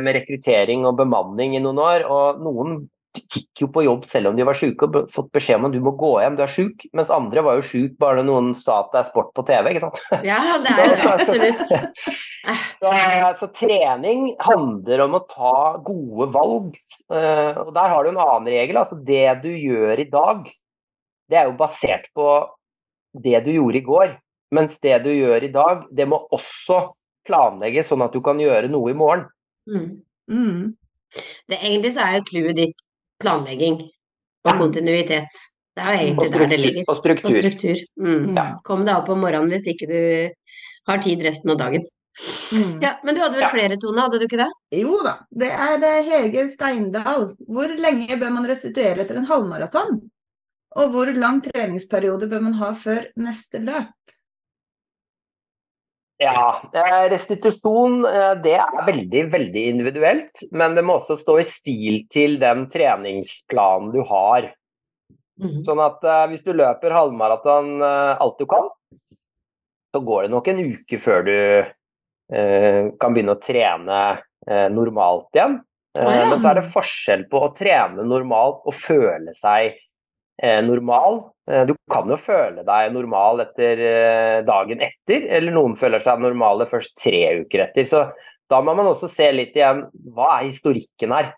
[0.00, 2.88] med rekruttering og bemanning i noen år, og noen
[3.18, 5.80] gikk jo på jobb selv om de var syke og fått beskjed om at du
[5.82, 8.92] må gå hjem, du er syk, mens andre var jo syk bare noen sa at
[8.92, 9.72] det er sport på TV.
[9.72, 10.00] ikke sant?
[10.30, 11.64] Ja, det er det, absolutt.
[11.66, 12.92] Så,
[13.30, 15.54] altså, trening handler om å ta
[15.86, 16.78] gode valg.
[17.10, 18.80] eh, og Der har du en annen regel.
[18.80, 20.50] altså Det du gjør i dag,
[21.30, 22.30] det er jo basert på
[23.22, 24.18] det du gjorde i går.
[24.54, 26.90] Mens det du gjør i dag, det må også
[27.26, 29.26] planlegges sånn at du kan gjøre noe i morgen.
[29.70, 29.90] Mm.
[30.30, 30.62] Mm.
[31.50, 32.86] Det, egentlig så er jo clouet ditt
[33.20, 33.78] planlegging
[34.48, 35.40] og kontinuitet.
[35.76, 36.84] Det er jo egentlig egentlig der det ligger.
[36.88, 37.38] Og Og struktur.
[37.38, 37.76] struktur.
[38.00, 38.36] Mm.
[38.36, 38.46] Ja.
[38.64, 40.00] Kom deg opp om morgenen hvis ikke du
[40.90, 41.84] har tid resten av dagen.
[42.52, 42.80] Mm.
[42.82, 43.48] Ja, Men du hadde vel Ja.
[43.52, 44.48] flere, Tone, hadde du ikke det?
[44.82, 47.36] Jo da, det er eh, Hege Steindal.
[47.48, 50.00] Hvor lenge bør man restituere etter en halvmaraton?
[50.76, 53.88] Og hvor lang treningsperiode bør man ha før neste løp?
[56.20, 56.60] Ja,
[57.08, 60.42] restitusjon eh, det er veldig, veldig individuelt.
[60.52, 64.50] Men det må også stå i stil til den treningsplanen du har.
[65.40, 65.62] Mm.
[65.64, 68.68] Sånn at eh, hvis du løper halvmaraton eh, alt du kan,
[69.90, 71.36] så går det nok en uke før du
[72.30, 73.96] kan begynne å trene
[74.70, 75.56] normalt igjen.
[75.98, 79.74] Men så er det forskjell på å trene normalt og føle seg
[80.62, 81.18] normal.
[81.50, 86.22] Eh, du kan jo føle deg normal etter eh, dagen etter, eller noen føler seg
[86.22, 87.88] normale først tre uker etter.
[87.90, 88.04] Så
[88.50, 89.84] da må man også se litt igjen
[90.14, 91.32] hva er historikken her.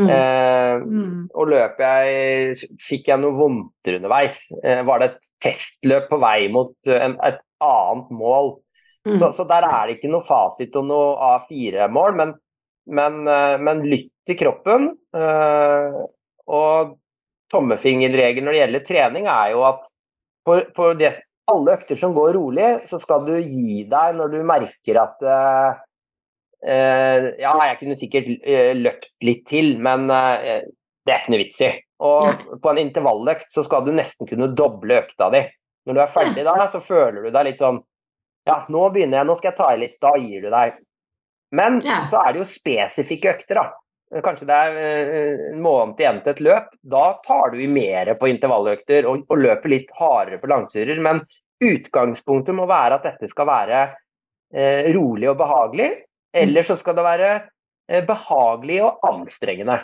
[0.00, 0.08] Mm.
[0.10, 0.52] Eh,
[0.84, 1.28] Mm.
[1.38, 4.40] og løp jeg Fikk jeg noe vondter underveis?
[4.66, 8.56] Eh, var det et testløp på vei mot eh, en, et annet mål?
[9.06, 9.20] Mm.
[9.20, 12.34] Så, så der er det ikke noe fasit og noe A4-mål, men,
[12.90, 13.22] men,
[13.62, 14.90] men lytt til kroppen.
[15.14, 16.02] eh,
[16.50, 16.96] og
[17.54, 19.82] tommefingerregelen når det gjelder trening, er jo at
[20.44, 21.14] for, for det,
[21.50, 25.74] alle økter som går rolig, så skal du gi deg når du merker at uh,
[26.64, 30.62] Ja, jeg kunne sikkert eh, løpt litt til, men uh,
[31.04, 31.72] det er ikke noe vits i.
[32.04, 35.44] Og på en intervalløkt så skal du nesten kunne doble økta di.
[35.84, 37.82] Når du er ferdig da, så føler du deg litt sånn
[38.48, 39.96] Ja, nå begynner jeg, nå skal jeg ta i litt.
[40.04, 40.80] Da gir du deg.
[41.54, 43.83] Men så er det jo spesifikke økter, da.
[44.22, 46.68] Kanskje det er eh, en måned igjen til et løp.
[46.86, 51.00] Da tar du i mer på intervalløkter og, og løper litt hardere på langturer.
[51.02, 51.24] Men
[51.64, 53.80] utgangspunktet må være at dette skal være
[54.54, 55.90] eh, rolig og behagelig.
[56.34, 59.80] Eller så skal det være eh, behagelig og anstrengende.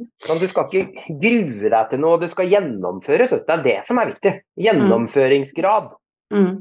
[0.00, 3.28] Men du skal ikke grue deg til noe, du skal gjennomføre.
[3.28, 4.34] Så Det er det som er viktig.
[4.64, 5.92] Gjennomføringsgrad.
[6.34, 6.52] Mm.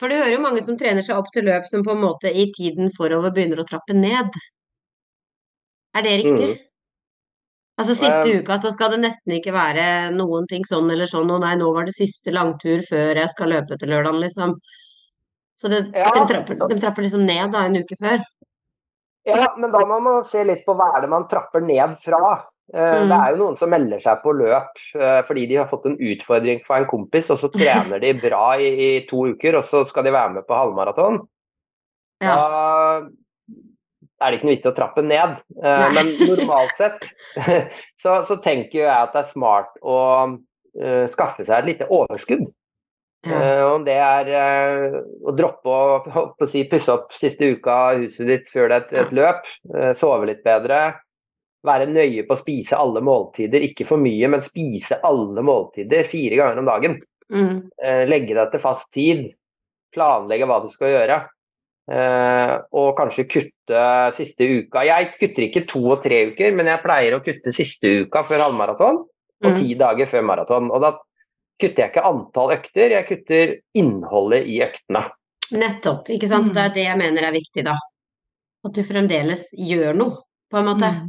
[0.00, 2.32] For du hører jo mange som trener seg opp til løp som på en måte
[2.32, 4.32] i tiden forover begynner å trappe ned.
[5.96, 6.50] Er det riktig?
[6.56, 6.66] Mm.
[7.80, 11.40] Altså siste uka så skal det nesten ikke være noen ting sånn eller sånn, og
[11.40, 14.56] nei, nå var det siste langtur før jeg skal løpe til lørdagen, liksom.
[15.56, 16.10] Så det, Ja.
[16.12, 18.20] de, trapper, de trapper liksom ned da en uke før.
[19.28, 22.44] Ja, men da må man se litt på hva er det man trapper ned fra.
[22.72, 23.08] Eh, Mm.
[23.08, 25.96] Det er jo noen som melder seg på løp eh, fordi de har fått en
[25.98, 29.88] utfordring fra en kompis, og så trener de bra i, i to uker, og så
[29.88, 31.18] skal de være med på halvmaraton.
[32.22, 32.36] Ja.
[32.36, 33.08] Da
[34.20, 35.36] er det ikke noe vits i å trappe ned.
[35.64, 37.04] Eh, Men normalt sett
[38.02, 39.98] så, så tenker jeg at det er smart å
[40.28, 42.48] eh, skaffe seg et lite overskudd.
[43.26, 43.36] Ja.
[43.36, 44.30] Eh, om det er
[45.28, 48.84] å droppe å, å si, pusse opp siste uka av huset ditt før det er
[48.86, 49.50] et, et løp,
[50.00, 50.80] sove litt bedre,
[51.66, 56.38] være nøye på å spise alle måltider, ikke for mye, men spise alle måltider fire
[56.40, 56.96] ganger om dagen.
[57.30, 57.58] Mm.
[58.08, 59.26] Legge deg til fast tid,
[59.92, 61.18] planlegge hva du skal gjøre.
[61.90, 63.80] Eh, og kanskje kutte
[64.16, 64.84] siste uka.
[64.86, 68.44] Jeg kutter ikke to og tre uker, men jeg pleier å kutte siste uka før
[68.46, 69.56] halvmaraton og Mm.
[69.58, 70.70] ti dager før maraton.
[70.70, 70.92] Og da
[71.60, 75.02] kutter jeg ikke antall økter, jeg kutter innholdet i øktene.
[75.50, 76.46] Nettopp, ikke sant.
[76.48, 76.54] Mm.
[76.54, 77.74] Det er det jeg mener er viktig, da.
[78.64, 80.16] At du fremdeles gjør noe,
[80.52, 80.90] på en måte.
[80.94, 81.08] Mm.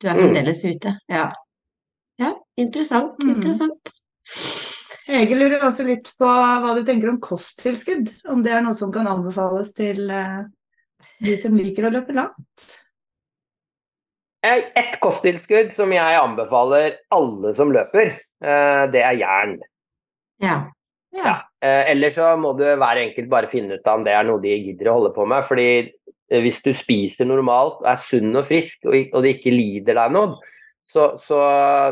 [0.00, 0.20] Du er Mm.
[0.24, 0.98] fremdeles ute.
[1.08, 1.30] Ja.
[2.18, 3.36] Ja, interessant, Mm.
[3.36, 3.92] interessant.
[5.06, 8.10] Hege lurer også litt på hva du tenker om kosttilskudd.
[8.32, 10.40] Om det er noe som kan anbefales til eh,
[11.22, 12.70] de som liker å løpe langt.
[14.42, 19.60] Eh, Et kosttilskudd som jeg anbefaler alle som løper, eh, det er jern.
[20.42, 20.56] Ja.
[21.14, 21.22] Ja.
[21.22, 21.36] ja.
[21.66, 24.90] Eller så må du hver enkelt bare finne ut om det er noe de gidder
[24.90, 25.46] å holde på med.
[25.48, 25.70] fordi
[26.28, 30.36] hvis du spiser normalt, er sunn og frisk og det ikke lider deg noe,
[30.92, 31.38] så, så,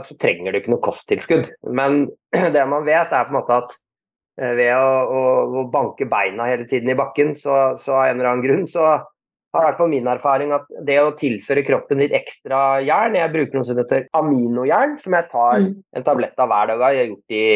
[0.07, 1.49] så trenger du ikke noe kosttilskudd.
[1.75, 2.07] Men
[2.55, 3.75] det man vet, er på en måte at
[4.41, 5.25] eh, ved å, å,
[5.63, 8.87] å banke beina hele tiden i bakken, så, så av en eller annen grunn, så
[9.55, 13.31] har i hvert fall min erfaring at det å tilføre kroppen litt ekstra jern Jeg
[13.31, 15.77] bruker noe som heter aminojern, som jeg tar Mm.
[15.95, 16.83] en tablett av hver dag.
[16.91, 17.47] Jeg har gjort i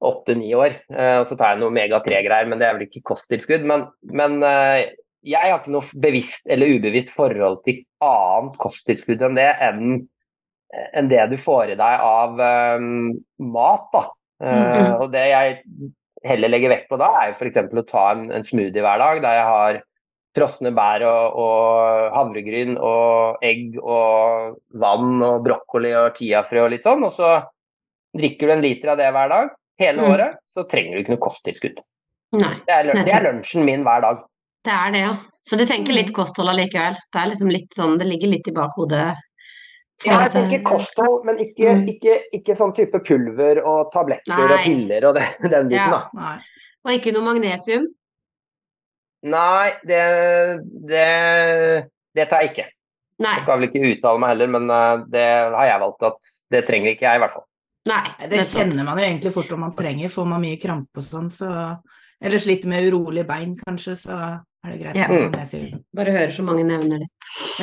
[0.00, 0.74] åtte-ni år.
[0.90, 3.66] Eh, og så tar jeg noe Mega-3-greier, men det er vel ikke kosttilskudd.
[3.68, 4.90] Men, men eh,
[5.22, 10.08] jeg har ikke noe bevisst eller ubevisst forhold til annet kosttilskudd enn det enn
[10.94, 12.38] enn det du får i deg av
[12.78, 13.88] um, mat.
[13.92, 14.04] da.
[14.42, 15.00] Eh, Mhm.
[15.02, 15.62] Og det jeg
[16.24, 17.56] heller legger vekt på da, er f.eks.
[17.74, 19.80] å ta en, en smoothie hver dag der jeg har
[20.36, 26.84] frosne bær og, og havregryn og egg og vann og brokkoli og chiafrø og litt
[26.86, 27.02] sånn.
[27.04, 27.30] Og så
[28.16, 29.50] drikker du en liter av det hver dag
[29.80, 30.10] hele Mm.
[30.12, 31.78] året, så trenger du ikke noe kosttilskudd.
[32.32, 34.18] Nei, Det er, det er lunsjen min hver dag.
[34.64, 35.14] det er det, ja.
[35.42, 36.94] Så du tenker litt kosthold allikevel?
[37.12, 39.16] Det liksom sånn, det ligger litt i bakhodet?
[40.06, 41.88] Ja, jeg tenker kosthold, men ikke, Mm.
[41.92, 45.76] ikke, ikke sånn type pulver og tabletter og piller og det, den biten.
[45.76, 45.90] Ja.
[45.90, 46.00] da.
[46.16, 46.36] Nei.
[46.86, 47.84] Og ikke noe magnesium?
[49.28, 50.00] Nei, det,
[50.88, 51.06] det,
[52.16, 52.66] det tar jeg ikke.
[53.20, 53.34] Nei.
[53.36, 56.62] Jeg skal vel ikke uttale meg heller, men eh, det har jeg valgt at det
[56.70, 57.46] trenger ikke jeg, i hvert fall.
[57.90, 58.02] Nei.
[58.32, 60.08] Det kjenner man jo egentlig fort om man trenger.
[60.12, 61.50] Får man mye krampe og sånn, så
[62.20, 65.06] Eller sliter med urolige bein, kanskje, så er det greit Ja.
[65.96, 67.08] Bare hører så mange nevner det.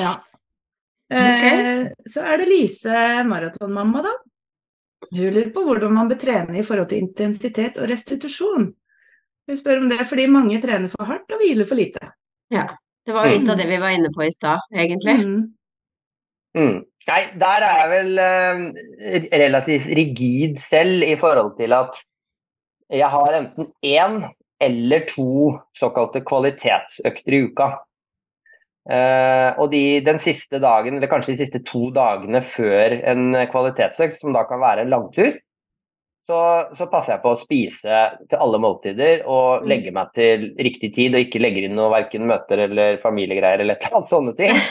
[0.02, 0.16] Ja.
[1.10, 4.16] Eh, så er det Lise, maratonmamma, da.
[5.08, 8.68] Hun lurer på hvordan man bør trene i forhold til intensitet og restitusjon.
[9.48, 12.12] Hun spør om det fordi mange trener for hardt og hviler for lite.
[12.52, 12.68] Ja,
[13.08, 15.14] Det var jo litt av det vi var inne på i stad, egentlig.
[15.24, 15.38] Mm.
[16.58, 16.78] Mm.
[17.08, 22.02] Nei, der er jeg vel eh, relativt rigid selv i forhold til at
[22.92, 24.18] jeg har enten én
[24.60, 27.70] eller to såkalte kvalitetsøkter i uka.
[28.88, 34.22] Eh, og de, den siste dagen, eller kanskje de siste to dagene før en kvalitetsøkt,
[34.22, 35.34] som da kan være en langtur,
[36.28, 36.40] så,
[36.76, 39.68] så passer jeg på å spise til alle måltider og Mm.
[39.72, 43.78] legge meg til riktig tid, og ikke legger inn noe verken møter eller familiegreier eller
[43.78, 44.52] et eller annet sånne ting.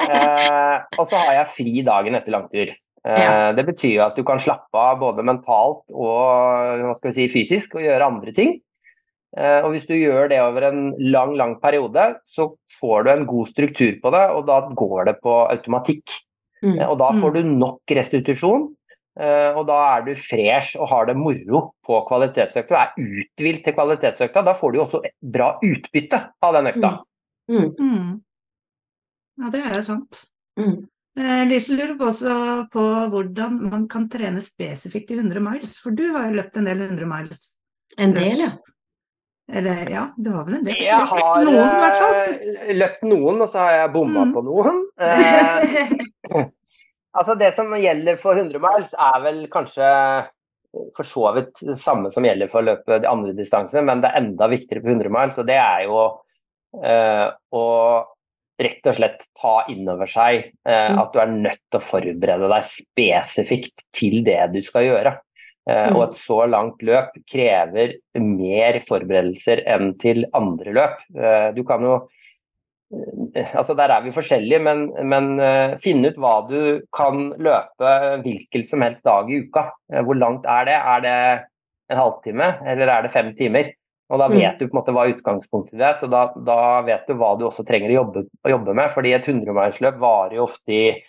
[0.00, 2.70] Eh, og så har jeg fri dagen etter langtur.
[3.06, 3.52] Eh, Ja.
[3.56, 8.08] Det betyr jo at du kan slappe av både mentalt og si, fysisk og gjøre
[8.08, 8.56] andre ting.
[9.38, 12.48] Eh, og hvis du gjør det over en lang, lang periode, så
[12.80, 16.16] får du en god struktur på det, og da går det på automatikk.
[16.64, 16.76] Mm.
[16.76, 18.66] Eh, Og da får du nok restitusjon,
[19.20, 22.90] eh, og da er du fresh og har det moro på kvalitetsøkta.
[22.96, 26.90] Du er uthvilt til kvalitetsøkta, da får du også bra utbytte av den økta.
[27.50, 27.70] Mm.
[27.78, 28.10] Mm.
[29.40, 30.24] Ja, det er sant.
[30.58, 30.88] Mm.
[31.20, 32.34] Eh, Lise lurer på også
[32.72, 32.82] på
[33.14, 36.84] hvordan man kan trene spesifikt i 100 miles, for du har jo løpt en del
[36.90, 37.46] 100 miles.
[37.98, 38.50] En del, ja.
[39.52, 40.76] Eller ja, du har vel en del?
[40.84, 44.34] Jeg har Noen, eh, løpt noen, og så har jeg bomma Mm.
[44.36, 44.80] på noen.
[45.00, 46.44] Eh,
[47.18, 49.88] altså Det som gjelder for 100 miles, er vel kanskje
[50.94, 54.10] for så vidt det samme som gjelder for å løpe de andre distansene, men det
[54.12, 55.96] er enda viktigere på 100 miles, og det er jo
[56.84, 57.26] eh,
[57.58, 57.64] å
[58.60, 61.00] rett og slett ta inn over seg eh, Mm.
[61.00, 65.14] at du er nødt til å forberede deg spesifikt til det du skal gjøre.
[65.70, 65.96] Eh, Mm.
[65.96, 71.04] Og et så langt løp krever mer forberedelser enn til andre løp.
[71.14, 71.94] Eh, du kan jo
[73.36, 75.28] eh, altså Der er vi forskjellige, men, men
[75.84, 77.92] finne ut hva du kan løpe
[78.24, 79.68] hvilken som helst dag i uka.
[80.02, 80.78] Hvor langt er det?
[80.94, 81.18] Er det
[81.90, 83.70] en halvtime, eller er det fem timer?
[84.10, 84.34] Og Da Mm.
[84.40, 87.44] vet du på en måte hva utgangspunktet ditt og da, da vet du hva du
[87.46, 88.90] også trenger å jobbe, å jobbe med.
[88.94, 91.02] fordi et 100-milsløp varer jo ofte i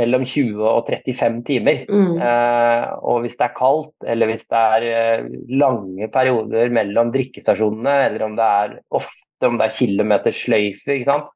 [0.00, 1.84] mellom 20 og 35 timer.
[1.88, 2.16] Mm.
[2.20, 7.96] Eh, og hvis det er kaldt, eller hvis det er eh, lange perioder mellom drikkestasjonene,
[8.08, 11.32] eller om det er ofte om det er kilometersløyfer, ikke sant.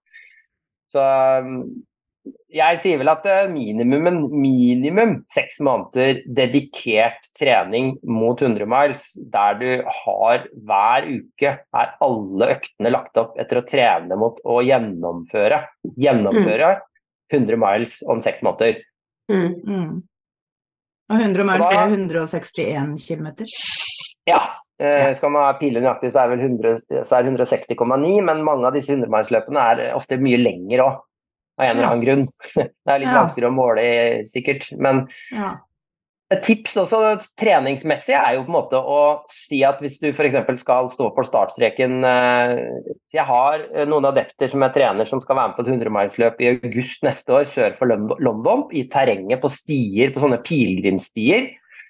[0.90, 1.02] Så
[1.44, 1.56] um,
[2.50, 9.56] jeg sier vel at eh, minimum, minimum seks måneder dedikert trening mot 100 miles, der
[9.60, 9.68] du
[10.02, 15.62] har hver uke er alle øktene lagt opp etter å trene mot å gjennomføre.
[16.00, 16.74] Gjennomføre
[17.32, 18.80] 100 miles om seks måneder.
[19.30, 19.52] Mm.
[19.66, 20.02] Mm.
[21.10, 23.28] Og 100 miles da- er 161 km.
[24.26, 24.40] Ja.
[24.80, 28.64] Eh, skal man pile nøyaktig, så er vel 100 så er det 160,9, men mange
[28.66, 30.94] av disse 100-milsløpene er ofte mye lengre òg,
[31.60, 32.22] av en eller annen grunn.
[32.56, 33.18] Det er litt Ja.
[33.22, 33.84] vanskeligere å måle,
[34.32, 34.64] sikkert.
[34.80, 35.58] Men, Ja.
[36.30, 36.98] Et tips også
[37.40, 38.98] treningsmessig er jo på en måte å
[39.34, 40.36] si at hvis du f.eks.
[40.62, 42.52] skal stå på startstreken eh,
[43.16, 46.38] Jeg har eh, noen adepter som jeg trener som skal være med på et 100-milesløp
[46.38, 51.48] i august neste år sør for London, i terrenget på stier, på sånne pilegrimsstier.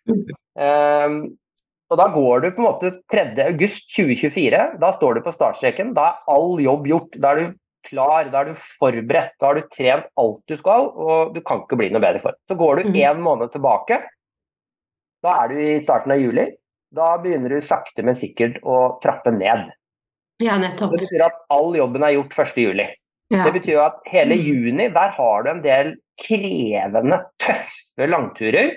[0.08, 1.18] Um,
[1.90, 3.26] og Da går du på en måte 3.
[3.44, 4.62] august 2024.
[4.80, 5.90] Da står du på startstreken.
[5.96, 7.18] Da er all jobb gjort.
[7.20, 7.58] Da er du
[7.90, 9.34] klar, da er du forberedt.
[9.42, 12.38] Da har du trent alt du skal, og du kan ikke bli noe bedre for.
[12.48, 14.00] Så går du én måned tilbake
[15.24, 16.46] da er du i starten av juli.
[16.94, 19.68] Da begynner du sakte, men sikkert å trappe ned.
[20.42, 20.90] Ja, nettopp.
[20.96, 22.56] Det betyr at all jobben er gjort 1.
[22.64, 22.86] juli.
[23.30, 23.44] Ja.
[23.46, 24.42] Det betyr at hele Mm.
[24.46, 28.72] juni, der har du en del krevende, tøffe langturer.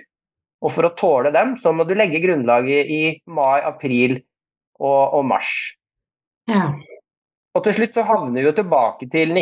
[0.62, 4.20] Og for å tåle dem, så må du legge grunnlaget i mai, april
[4.80, 5.50] og, og mars.
[6.48, 6.70] Ja.
[7.56, 9.34] Og til slutt så havner vi jo tilbake til,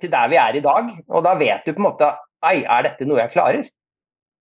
[0.00, 0.90] til der vi er i dag.
[1.08, 2.10] Og da vet du på en måte
[2.44, 3.64] Ei, er dette noe jeg klarer?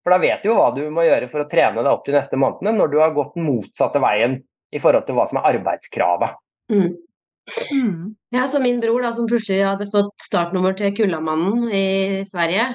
[0.04, 2.16] For da vet du jo hva du må gjøre for å trene deg opp de
[2.18, 4.38] neste månedene, når du har gått den motsatte veien
[4.74, 6.34] i forhold til hva som er arbeidskravet.
[6.74, 6.89] Mm.
[7.76, 8.16] Mm.
[8.36, 11.86] Ja, så min bror, da, som plutselig hadde fått startnummer til Kullamannen i
[12.28, 12.70] Sverige,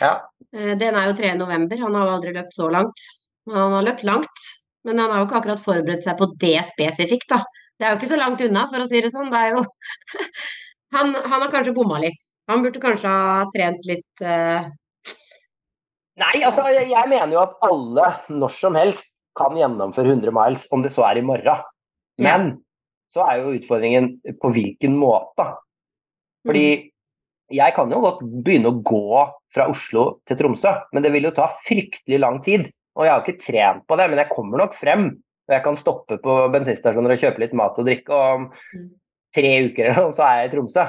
[0.00, 0.12] Ja.
[0.56, 1.34] eh, den er jo 3.
[1.38, 1.78] november.
[1.78, 3.04] Han har jo aldri løpt så langt.
[3.50, 4.46] Han har løpt langt,
[4.84, 7.42] men han har jo ikke akkurat forberedt seg på det spesifikt, da.
[7.78, 9.30] Det er jo ikke så langt unna, for å si det sånn.
[9.32, 9.64] Det er jo
[10.96, 12.28] han, han har kanskje bomma litt.
[12.50, 14.66] Han burde kanskje ha trent litt eh,
[16.20, 19.04] Nei, altså jeg mener jo at alle når som helst
[19.38, 21.62] kan gjennomføre 100 miles, om det så er i morgen.
[22.20, 22.36] Ja.
[22.36, 22.50] Men
[23.14, 24.10] så er jo utfordringen
[24.40, 25.46] på hvilken måte.
[26.44, 26.66] Fordi
[27.52, 31.34] jeg kan jo godt begynne å gå fra Oslo til Tromsø, men det vil jo
[31.36, 32.68] ta fryktelig lang tid.
[32.96, 35.06] Og jeg har ikke trent på det, men jeg kommer nok frem.
[35.48, 38.90] Og jeg kan stoppe på bensinstasjoner og kjøpe litt mat og drikke, og om Mm.
[39.34, 40.84] tre uker så er jeg i Tromsø.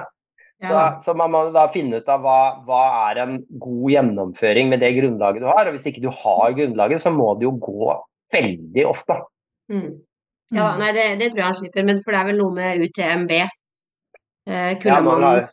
[0.64, 0.70] Ja,
[1.04, 4.80] Så, så man må da finne ut av hva, hva er en god gjennomføring med
[4.84, 5.68] det grunnlaget du har.
[5.68, 7.98] Og hvis ikke du har grunnlaget, så må det jo gå
[8.34, 9.20] veldig ofte.
[9.72, 9.90] Mm.
[10.54, 12.84] Ja, nei, det, det tror jeg han slipper, men for det er vel noe med
[12.86, 13.32] UTMB.
[13.34, 15.46] Eh, Ja, man man har.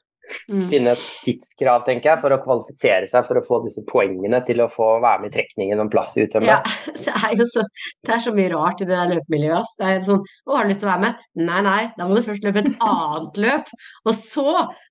[0.47, 4.63] Finne et tidskrav, tenker jeg, for å kvalifisere seg for å få disse poengene til
[4.65, 6.49] å få være med i trekningen om plass i UTMB.
[6.49, 6.61] Ja,
[7.05, 7.65] det er jo så,
[8.07, 9.75] det er så mye rart i det der løpemiljøet.
[9.81, 11.27] Det er sånn Å, har du lyst til å være med?
[11.41, 13.75] Nei, nei, da må du først løpe et annet løp.
[14.07, 14.47] Og så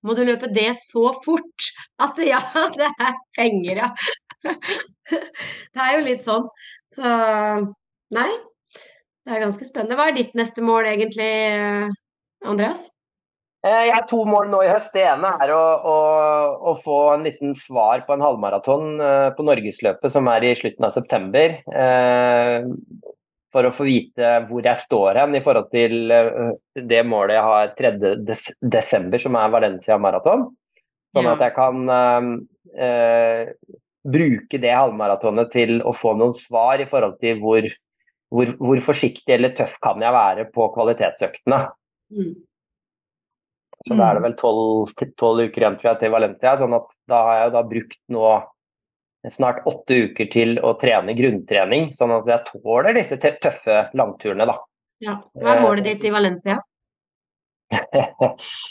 [0.05, 1.71] må du løpe det så fort
[2.03, 2.41] at ja,
[2.79, 3.91] det er penger, ja.
[5.09, 6.45] Det er jo litt sånn.
[6.93, 7.09] Så
[8.13, 8.29] nei.
[9.25, 9.97] Det er ganske spennende.
[9.97, 11.29] Hva er ditt neste mål egentlig,
[12.45, 12.87] Andreas?
[13.65, 14.91] Eh, Jeg har to mål nå i høst.
[14.95, 15.95] Det ene er å, å,
[16.71, 20.87] å få en liten svar på en halvmaraton eh, på Norgesløpet som er i slutten
[20.87, 21.57] av september.
[21.67, 22.69] eh,
[23.51, 26.13] For å få vite hvor jeg står hen i forhold til
[26.93, 27.91] det målet jeg har 3.
[28.27, 30.47] Des desember, som er Valencia maraton.
[31.17, 33.47] Sånn at jeg kan eh,
[34.05, 37.65] bruke det halvmaratonet til å få noen svar i forhold til hvor,
[38.29, 41.63] hvor, hvor forsiktig eller tøff kan jeg være på kvalitetsøktene.
[42.13, 42.35] Mm.
[43.89, 46.55] Så da er det vel tolv uker igjen tror jeg, til Valencia.
[46.61, 48.31] sånn at da har jeg da brukt nå
[49.33, 54.59] snart åtte uker til å trene grunntrening, sånn at jeg tåler disse tøffe langturene, da.
[55.03, 55.17] Ja.
[55.35, 56.59] Hva er målet ditt i Valencia?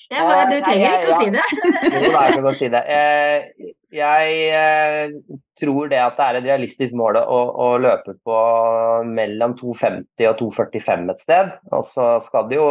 [0.08, 1.42] Det var, du trenger ikke å si det.
[1.92, 2.80] Jo, da, jeg kan godt si det.
[2.88, 5.12] Eh, Jeg eh,
[5.60, 8.38] tror det at det er et realistisk mål å, å løpe på
[9.08, 11.52] mellom 2,50 og 2,45 et sted.
[11.76, 12.68] Og så skal det jo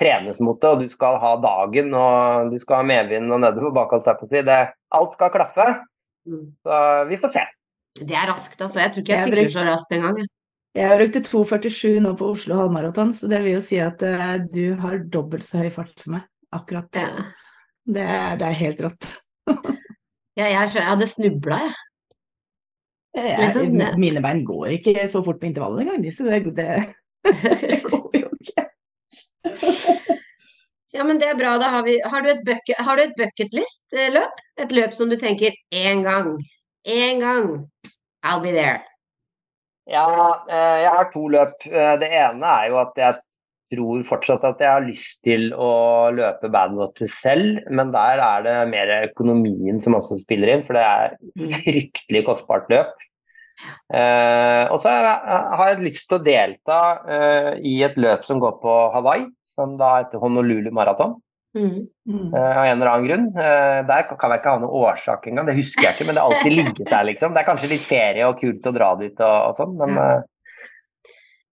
[0.00, 3.74] trenes mot det, og du skal ha dagen, og du skal ha medvind og nedover
[3.76, 4.42] bak, holdt jeg på si.
[4.48, 4.58] Det,
[4.96, 5.66] alt skal klaffe.
[6.28, 6.44] Mm.
[6.64, 6.78] Så
[7.10, 7.42] vi får se.
[8.00, 8.80] Det er raskt, altså.
[8.80, 10.18] Jeg tror ikke jeg Jeg sykler bruk- så raskt engang.
[10.22, 10.30] jeg.
[10.78, 14.76] Jeg brukte 2,47 nå på Oslo halvmaraton, så det vil jo si at uh, du
[14.78, 16.26] har dobbelt så høy fart som meg.
[16.54, 16.86] Akkurat.
[16.94, 17.06] Det,
[17.90, 18.06] Det,
[18.38, 19.08] det er helt rått.
[20.38, 21.78] jeg, jeg, jeg hadde snubla, jeg.
[23.18, 26.68] Jeg, Liksom, mine bein går ikke så fort på intervallet engang, de, så det, det,
[27.26, 27.99] det går.
[30.92, 31.52] Ja, men det er bra.
[31.62, 34.40] Da har vi Har du et bucket, har du et bucketlist-løp?
[34.58, 36.32] Et løp som du tenker én gang.
[36.82, 37.50] Én gang.
[38.26, 38.80] I'll be there.
[39.86, 40.06] Ja,
[40.50, 41.54] eh, jeg har to løp.
[41.70, 43.20] Eh, Det ene er jo at jeg
[43.70, 48.56] tror fortsatt at jeg har lyst til å løpe Badwater selv, men der er det
[48.72, 51.54] mer økonomien som også spiller inn, for det er Mm.
[51.62, 52.90] fryktelig kostbart løp.
[53.92, 58.60] Eh, og så har jeg- lyst til å delta eh, i et løp som går
[58.62, 61.20] på Hawaii, som da heter Honolulu Marathon.
[61.52, 61.88] Mm.
[62.06, 62.32] Mm.
[62.32, 63.24] eh, av en eller annen grunn.
[63.36, 66.22] Eh, der kan jeg ikke ha noen årsak engang, det husker jeg ikke, men det
[66.22, 67.34] har alltid ligget der, liksom.
[67.34, 70.10] Det er kanskje litt ferie og kult å dra dit og, og sånn, men Ja.
[70.18, 70.22] eh,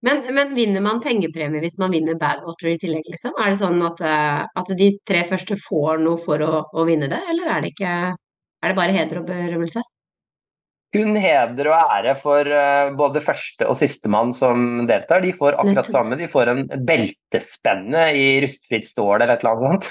[0.01, 3.33] Men, men vinner man pengepremie hvis man vinner Badwater i tillegg, liksom?
[3.43, 7.09] Er det sånn at, eh, at de tre første får noe for å, å vinne
[7.11, 8.15] det, eller er det ikke
[8.63, 9.83] Er det bare heder og berømmelse?
[10.95, 15.21] Kun heder og ære for uh, både første og sistemann som deltar.
[15.25, 15.97] De får akkurat Nettopp.
[15.97, 16.19] samme.
[16.21, 19.91] De får en beltespenne i rustfritt stål eller et eller annet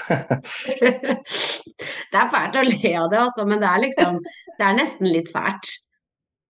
[2.08, 4.16] Det er fælt å le av det, altså, men det er liksom
[4.58, 5.70] Det er nesten litt fælt.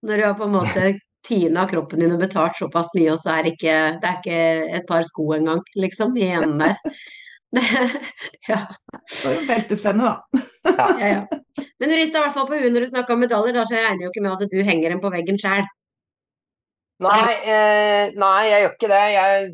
[0.06, 0.90] Når du har på en måte
[1.26, 4.42] tyna kroppen din og betalt såpass mye, og så er ikke Det er ikke
[4.78, 6.78] et par sko engang, liksom, i enden der.
[7.56, 7.62] Det,
[8.50, 8.58] ja,
[9.08, 10.86] Så er det beltespennende, da.
[11.00, 11.64] ja, ja.
[11.80, 13.78] Men du rista i hvert fall på huet når du snakka om medaljer, da, så
[13.78, 15.64] jeg regner jo ikke med at du henger dem på veggen sjøl.
[17.06, 19.02] Nei, eh, nei, jeg gjør ikke det.
[19.14, 19.50] Jeg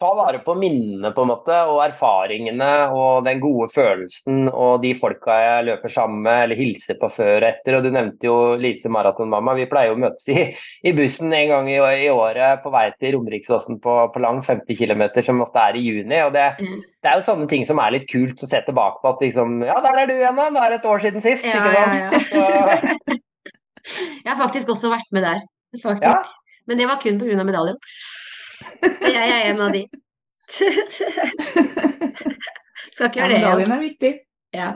[0.00, 4.94] tar vare på minnene på en måte, og erfaringene og den gode følelsen og de
[4.96, 7.76] folka jeg løper sammen med eller hilser på før og etter.
[7.76, 9.52] Og du nevnte jo Lise Maratonmamma.
[9.58, 10.46] Vi pleier å møtes i,
[10.88, 14.78] i bussen en gang i, i året på vei til Romeriksåsen på, på lang 50
[14.80, 16.20] km, som ofte er i juni.
[16.24, 16.80] og det, Mm.
[17.04, 19.12] det er jo sånne ting som er litt kult å se tilbake på.
[19.14, 20.48] At liksom Ja, der er du igjen, da.
[20.56, 21.44] Det er et år siden sist.
[21.44, 22.00] Ja, ikke sant?
[22.00, 23.20] ja, Så,
[24.24, 25.44] Jeg har faktisk også vært med der,
[25.82, 26.32] faktisk.
[26.68, 27.44] Men det var kun pga.
[27.44, 27.76] medaljen.
[28.60, 29.84] Og jeg er en av de.
[32.94, 33.46] Skal ikke gjøre det igjen.
[33.46, 34.12] medaljen er viktig.
[34.56, 34.70] Ja.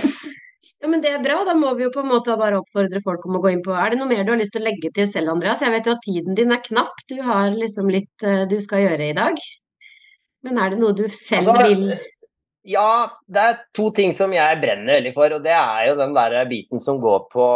[0.80, 1.40] ja, men det er bra.
[1.48, 3.74] Da må vi jo på en måte bare oppfordre folk om å gå inn på
[3.76, 5.64] Er det noe mer du har lyst til å legge til selv, Andreas?
[5.64, 6.96] Jeg vet jo at tiden din er knapp.
[7.10, 9.34] Du har liksom litt eh, du skal gjøre i dag.
[10.44, 11.94] Men er det noe du selv Altså, vil
[12.68, 12.88] Ja,
[13.28, 15.36] det er to ting som jeg brenner veldig for.
[15.36, 17.48] og Det er jo den der biten som går på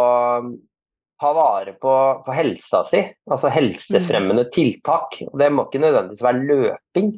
[1.21, 1.95] ha vare på,
[2.27, 3.01] på helsa si.
[3.31, 5.19] Altså helsefremmende tiltak.
[5.27, 7.15] Og Det må ikke nødvendigvis være løping.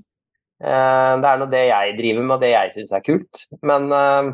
[0.61, 3.44] Eh, Det er nå det jeg driver med og det jeg syns er kult.
[3.66, 4.32] Men, eh,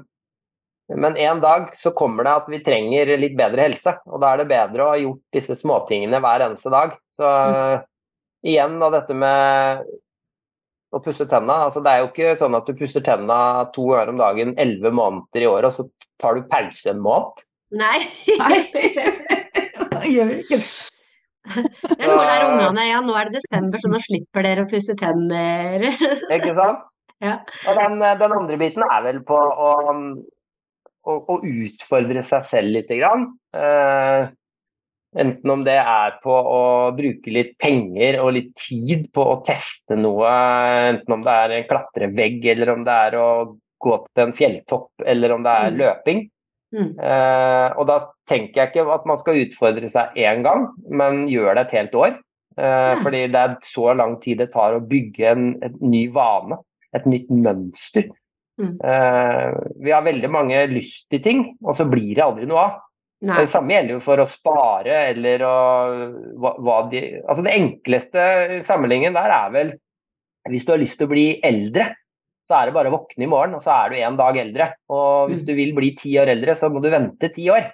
[0.95, 3.97] men en dag så kommer det at vi trenger litt bedre helse.
[4.07, 6.95] Og da er det bedre å ha gjort disse småtingene hver eneste dag.
[7.17, 7.87] Så mm.
[8.47, 9.87] igjen da dette med
[10.95, 11.65] å pusse tenna.
[11.67, 14.95] Altså, det er jo ikke sånn at du pusser tenna to ganger om dagen elleve
[14.95, 17.43] måneder i året, og så tar du pause en måned.
[17.75, 17.99] Nei.
[20.05, 20.69] Gjør vi ikke det.
[21.47, 22.85] Det er noe å lære ungene.
[22.89, 25.85] Ja, nå er det desember, så nå slipper dere å pusse tenner.
[26.37, 26.81] Ikke sant?
[27.23, 27.37] Ja.
[27.71, 29.69] Og den, den andre biten er vel på å,
[31.07, 32.91] å, å utfordre seg selv litt.
[32.99, 33.29] Grann.
[33.57, 34.27] Eh,
[35.23, 36.61] enten om det er på å
[36.99, 40.35] bruke litt penger og litt tid på å teste noe,
[40.91, 43.29] enten om det er en klatrevegg, eller om det er å
[43.81, 45.79] gå opp til en fjelltopp, eller om det er Mm.
[45.85, 46.27] løping.
[46.77, 46.93] Mm.
[47.01, 47.97] Eh, og da
[48.29, 51.99] tenker jeg ikke at man skal utfordre seg én gang, men gjør det et helt
[51.99, 52.17] år.
[52.57, 52.95] Eh, Ja.
[53.03, 55.47] Fordi det er så lang tid det tar å bygge en,
[55.81, 56.59] ny vane,
[56.97, 58.11] et nytt mønster.
[58.61, 58.77] Mm.
[58.81, 59.53] Eh,
[59.85, 62.79] vi har veldig mange lyst til ting, og så blir det aldri noe av.
[63.27, 63.37] Nei.
[63.45, 65.57] Det samme gjelder jo for å spare eller å
[66.37, 68.25] hva, hva de, Altså det enkleste
[68.69, 69.71] sammenligningen der er vel
[70.53, 71.89] hvis du har lyst til å bli eldre,
[72.47, 74.69] så er det bare å våkne i morgen, og så er du en dag eldre.
[74.89, 75.47] Og hvis Mm.
[75.47, 77.73] du vil bli ti år eldre, så må du vente ti år.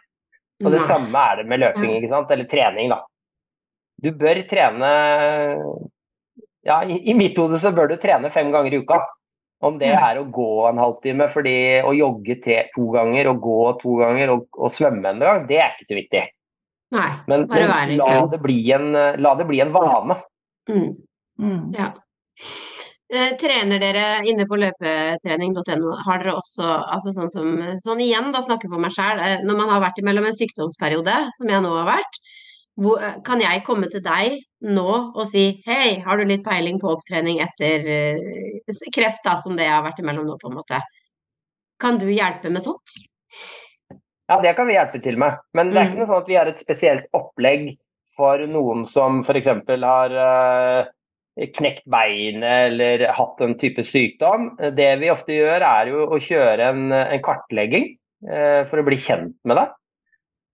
[0.65, 0.89] Og det Nei.
[0.89, 2.31] samme er det med løping, ikke sant?
[2.31, 3.01] eller trening, da.
[4.03, 4.93] Du bør trene
[6.65, 9.01] Ja, i, i mitt hode så bør du trene fem ganger i uka.
[9.63, 13.81] Om det er å gå en halvtime fordi å jogge tre, to ganger og gå
[13.81, 16.23] to ganger og, og svømme en gang, det er ikke så viktig.
[16.93, 17.11] Nei.
[17.27, 18.89] Men, Bare men være i la, det bli en,
[19.23, 20.17] la det bli en vane.
[20.71, 20.89] Mm.
[21.43, 21.75] Mm.
[21.75, 21.93] Eh,
[23.41, 27.51] trener dere inne på løpetrening.no, har dere også altså sånn som
[27.83, 29.21] Sånn igjen, da snakker for meg sjøl.
[29.21, 32.19] Eh, når man har vært imellom en sykdomsperiode, som jeg nå har vært,
[32.81, 36.81] hvor, eh, kan jeg komme til deg nå og si hei, har du litt peiling
[36.81, 40.57] på opptrening etter eh, kreft, da, som det jeg har vært imellom nå, på en
[40.63, 40.81] måte.
[41.83, 42.97] Kan du hjelpe med sånt?
[44.31, 45.37] Ja, det kan vi hjelpe til med.
[45.53, 46.07] Men det er ikke Mm.
[46.07, 47.77] noe sånn at vi har et spesielt opplegg
[48.17, 49.51] for noen som f.eks.
[49.83, 50.87] har eh,
[51.57, 54.51] knekt beinet eller hatt en type sykdom.
[54.77, 57.87] Det vi ofte gjør, er jo å kjøre en, en kartlegging
[58.29, 59.69] eh, for å bli kjent med det.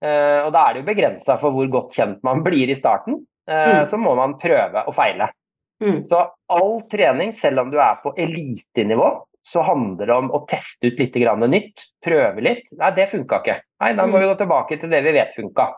[0.07, 3.25] Eh, og da er det jo begrensa for hvor godt kjent man blir i starten.
[3.49, 3.89] Eh, Mm.
[3.91, 5.31] Så må man prøve og feile.
[5.83, 6.03] Mm.
[6.07, 6.19] Så
[6.53, 10.99] all trening, selv om du er på elitenivå, så handler det om å teste ut
[11.01, 11.87] litt grann nytt.
[12.05, 12.67] Prøve litt.
[12.77, 13.55] Nei, det funka ikke.
[13.81, 14.21] Nei, da må Mm.
[14.21, 15.69] vi gå tilbake til det vi vet funka.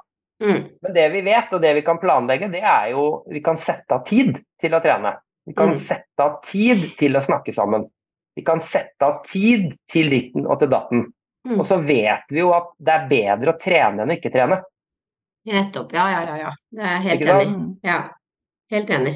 [0.40, 0.62] Mm.
[0.82, 3.92] Men det vi vet, og det vi kan planlegge, det er jo Vi kan sette
[3.92, 5.14] av tid til å trene.
[5.46, 5.80] Vi kan Mm.
[5.80, 7.88] sette av tid til å snakke sammen.
[8.36, 11.12] Vi kan sette av tid til ditten og til datten.
[11.46, 11.58] Mm.
[11.60, 14.62] Og så vet vi jo at det er bedre å trene enn å ikke trene.
[15.46, 15.92] Nettopp.
[15.92, 16.36] Ja, ja, ja.
[16.36, 16.50] ja.
[16.72, 17.76] Det er helt Ikke enig.
[17.82, 17.98] Ja,
[18.70, 19.14] helt enig.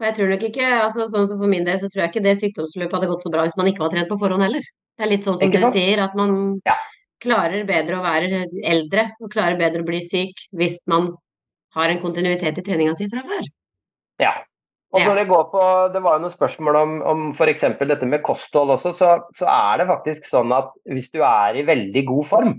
[0.00, 2.22] Og jeg tror nok ikke, altså sånn som for min del, så tror jeg ikke
[2.24, 4.64] det sykdomsløpet hadde gått så bra hvis man ikke var trent på forhånd heller.
[4.98, 5.76] Det er litt sånn som Ikke du sant?
[5.76, 6.74] sier, at man Ja.
[7.24, 11.10] Klarer bedre å være eldre og klarer bedre å bli syk hvis man
[11.74, 13.48] har en kontinuitet i treninga si fra før.
[14.22, 14.34] Ja.
[14.94, 17.64] Og når det går på, det var jo noen spørsmål om, om f.eks.
[17.80, 21.64] dette med kosthold også, så, så er det faktisk sånn at hvis du er i
[21.66, 22.52] veldig god form,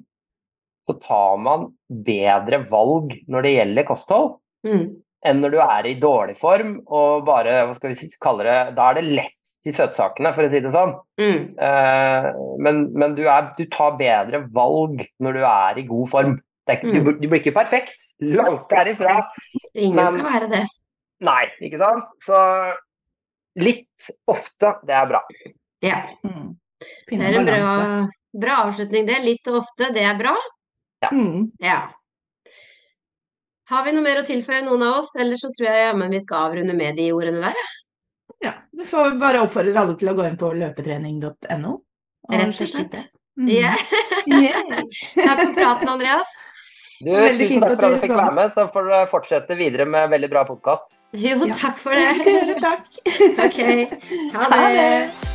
[0.86, 4.36] så tar man bedre valg når det gjelder kosthold,
[4.66, 4.96] Mm.
[5.30, 8.56] enn når du er i dårlig form og bare hva skal vi si, kalle det,
[8.74, 9.35] Da er det lett
[9.66, 10.92] de søtsakene, for å si det sånn.
[11.20, 11.40] Mm.
[11.68, 12.28] Eh,
[12.62, 16.36] men men du, er, du tar bedre valg når du er i god form.
[16.66, 17.06] Det er ikke, Mm.
[17.06, 17.94] du, du blir ikke perfekt.
[18.22, 19.18] Langt derifra.
[19.76, 20.64] Ingen Men- skal være det.
[21.26, 22.06] Nei, ikke sant?
[22.26, 22.40] Så
[23.56, 25.22] litt ofte, det er bra.
[25.82, 26.00] Ja.
[26.26, 26.56] Mm.
[27.10, 29.20] Det er en bra, bra avslutning, det.
[29.24, 30.34] Litt ofte, det er bra.
[31.12, 31.52] Mm.
[31.64, 31.88] Ja.
[33.70, 35.14] Har vi noe mer å tilføye, noen av oss?
[35.18, 37.72] Eller så tror jeg jammen vi skal avrunde med de ordene der.
[38.44, 38.52] Ja.
[38.76, 41.76] Vi får bare oppfordre alle til å gå inn på løpetrening.no.
[42.32, 42.98] Rett og slett.
[43.38, 43.50] Mm.
[43.52, 43.76] Ja.
[44.26, 44.82] Yeah.
[45.14, 46.32] Takk for praten, Andreas.
[47.04, 48.94] Du, Veldig tusen fint takk for at du du fikk være med, så får du
[49.12, 50.88] fortsette videre med veldig bra podkast.
[51.14, 51.54] Jo, Ja.
[51.60, 52.34] takk for Det jeg det.
[52.34, 52.88] gjøre, takk.
[53.46, 53.60] Ok,
[54.34, 54.76] ha Ha det.
[54.80, 55.35] det.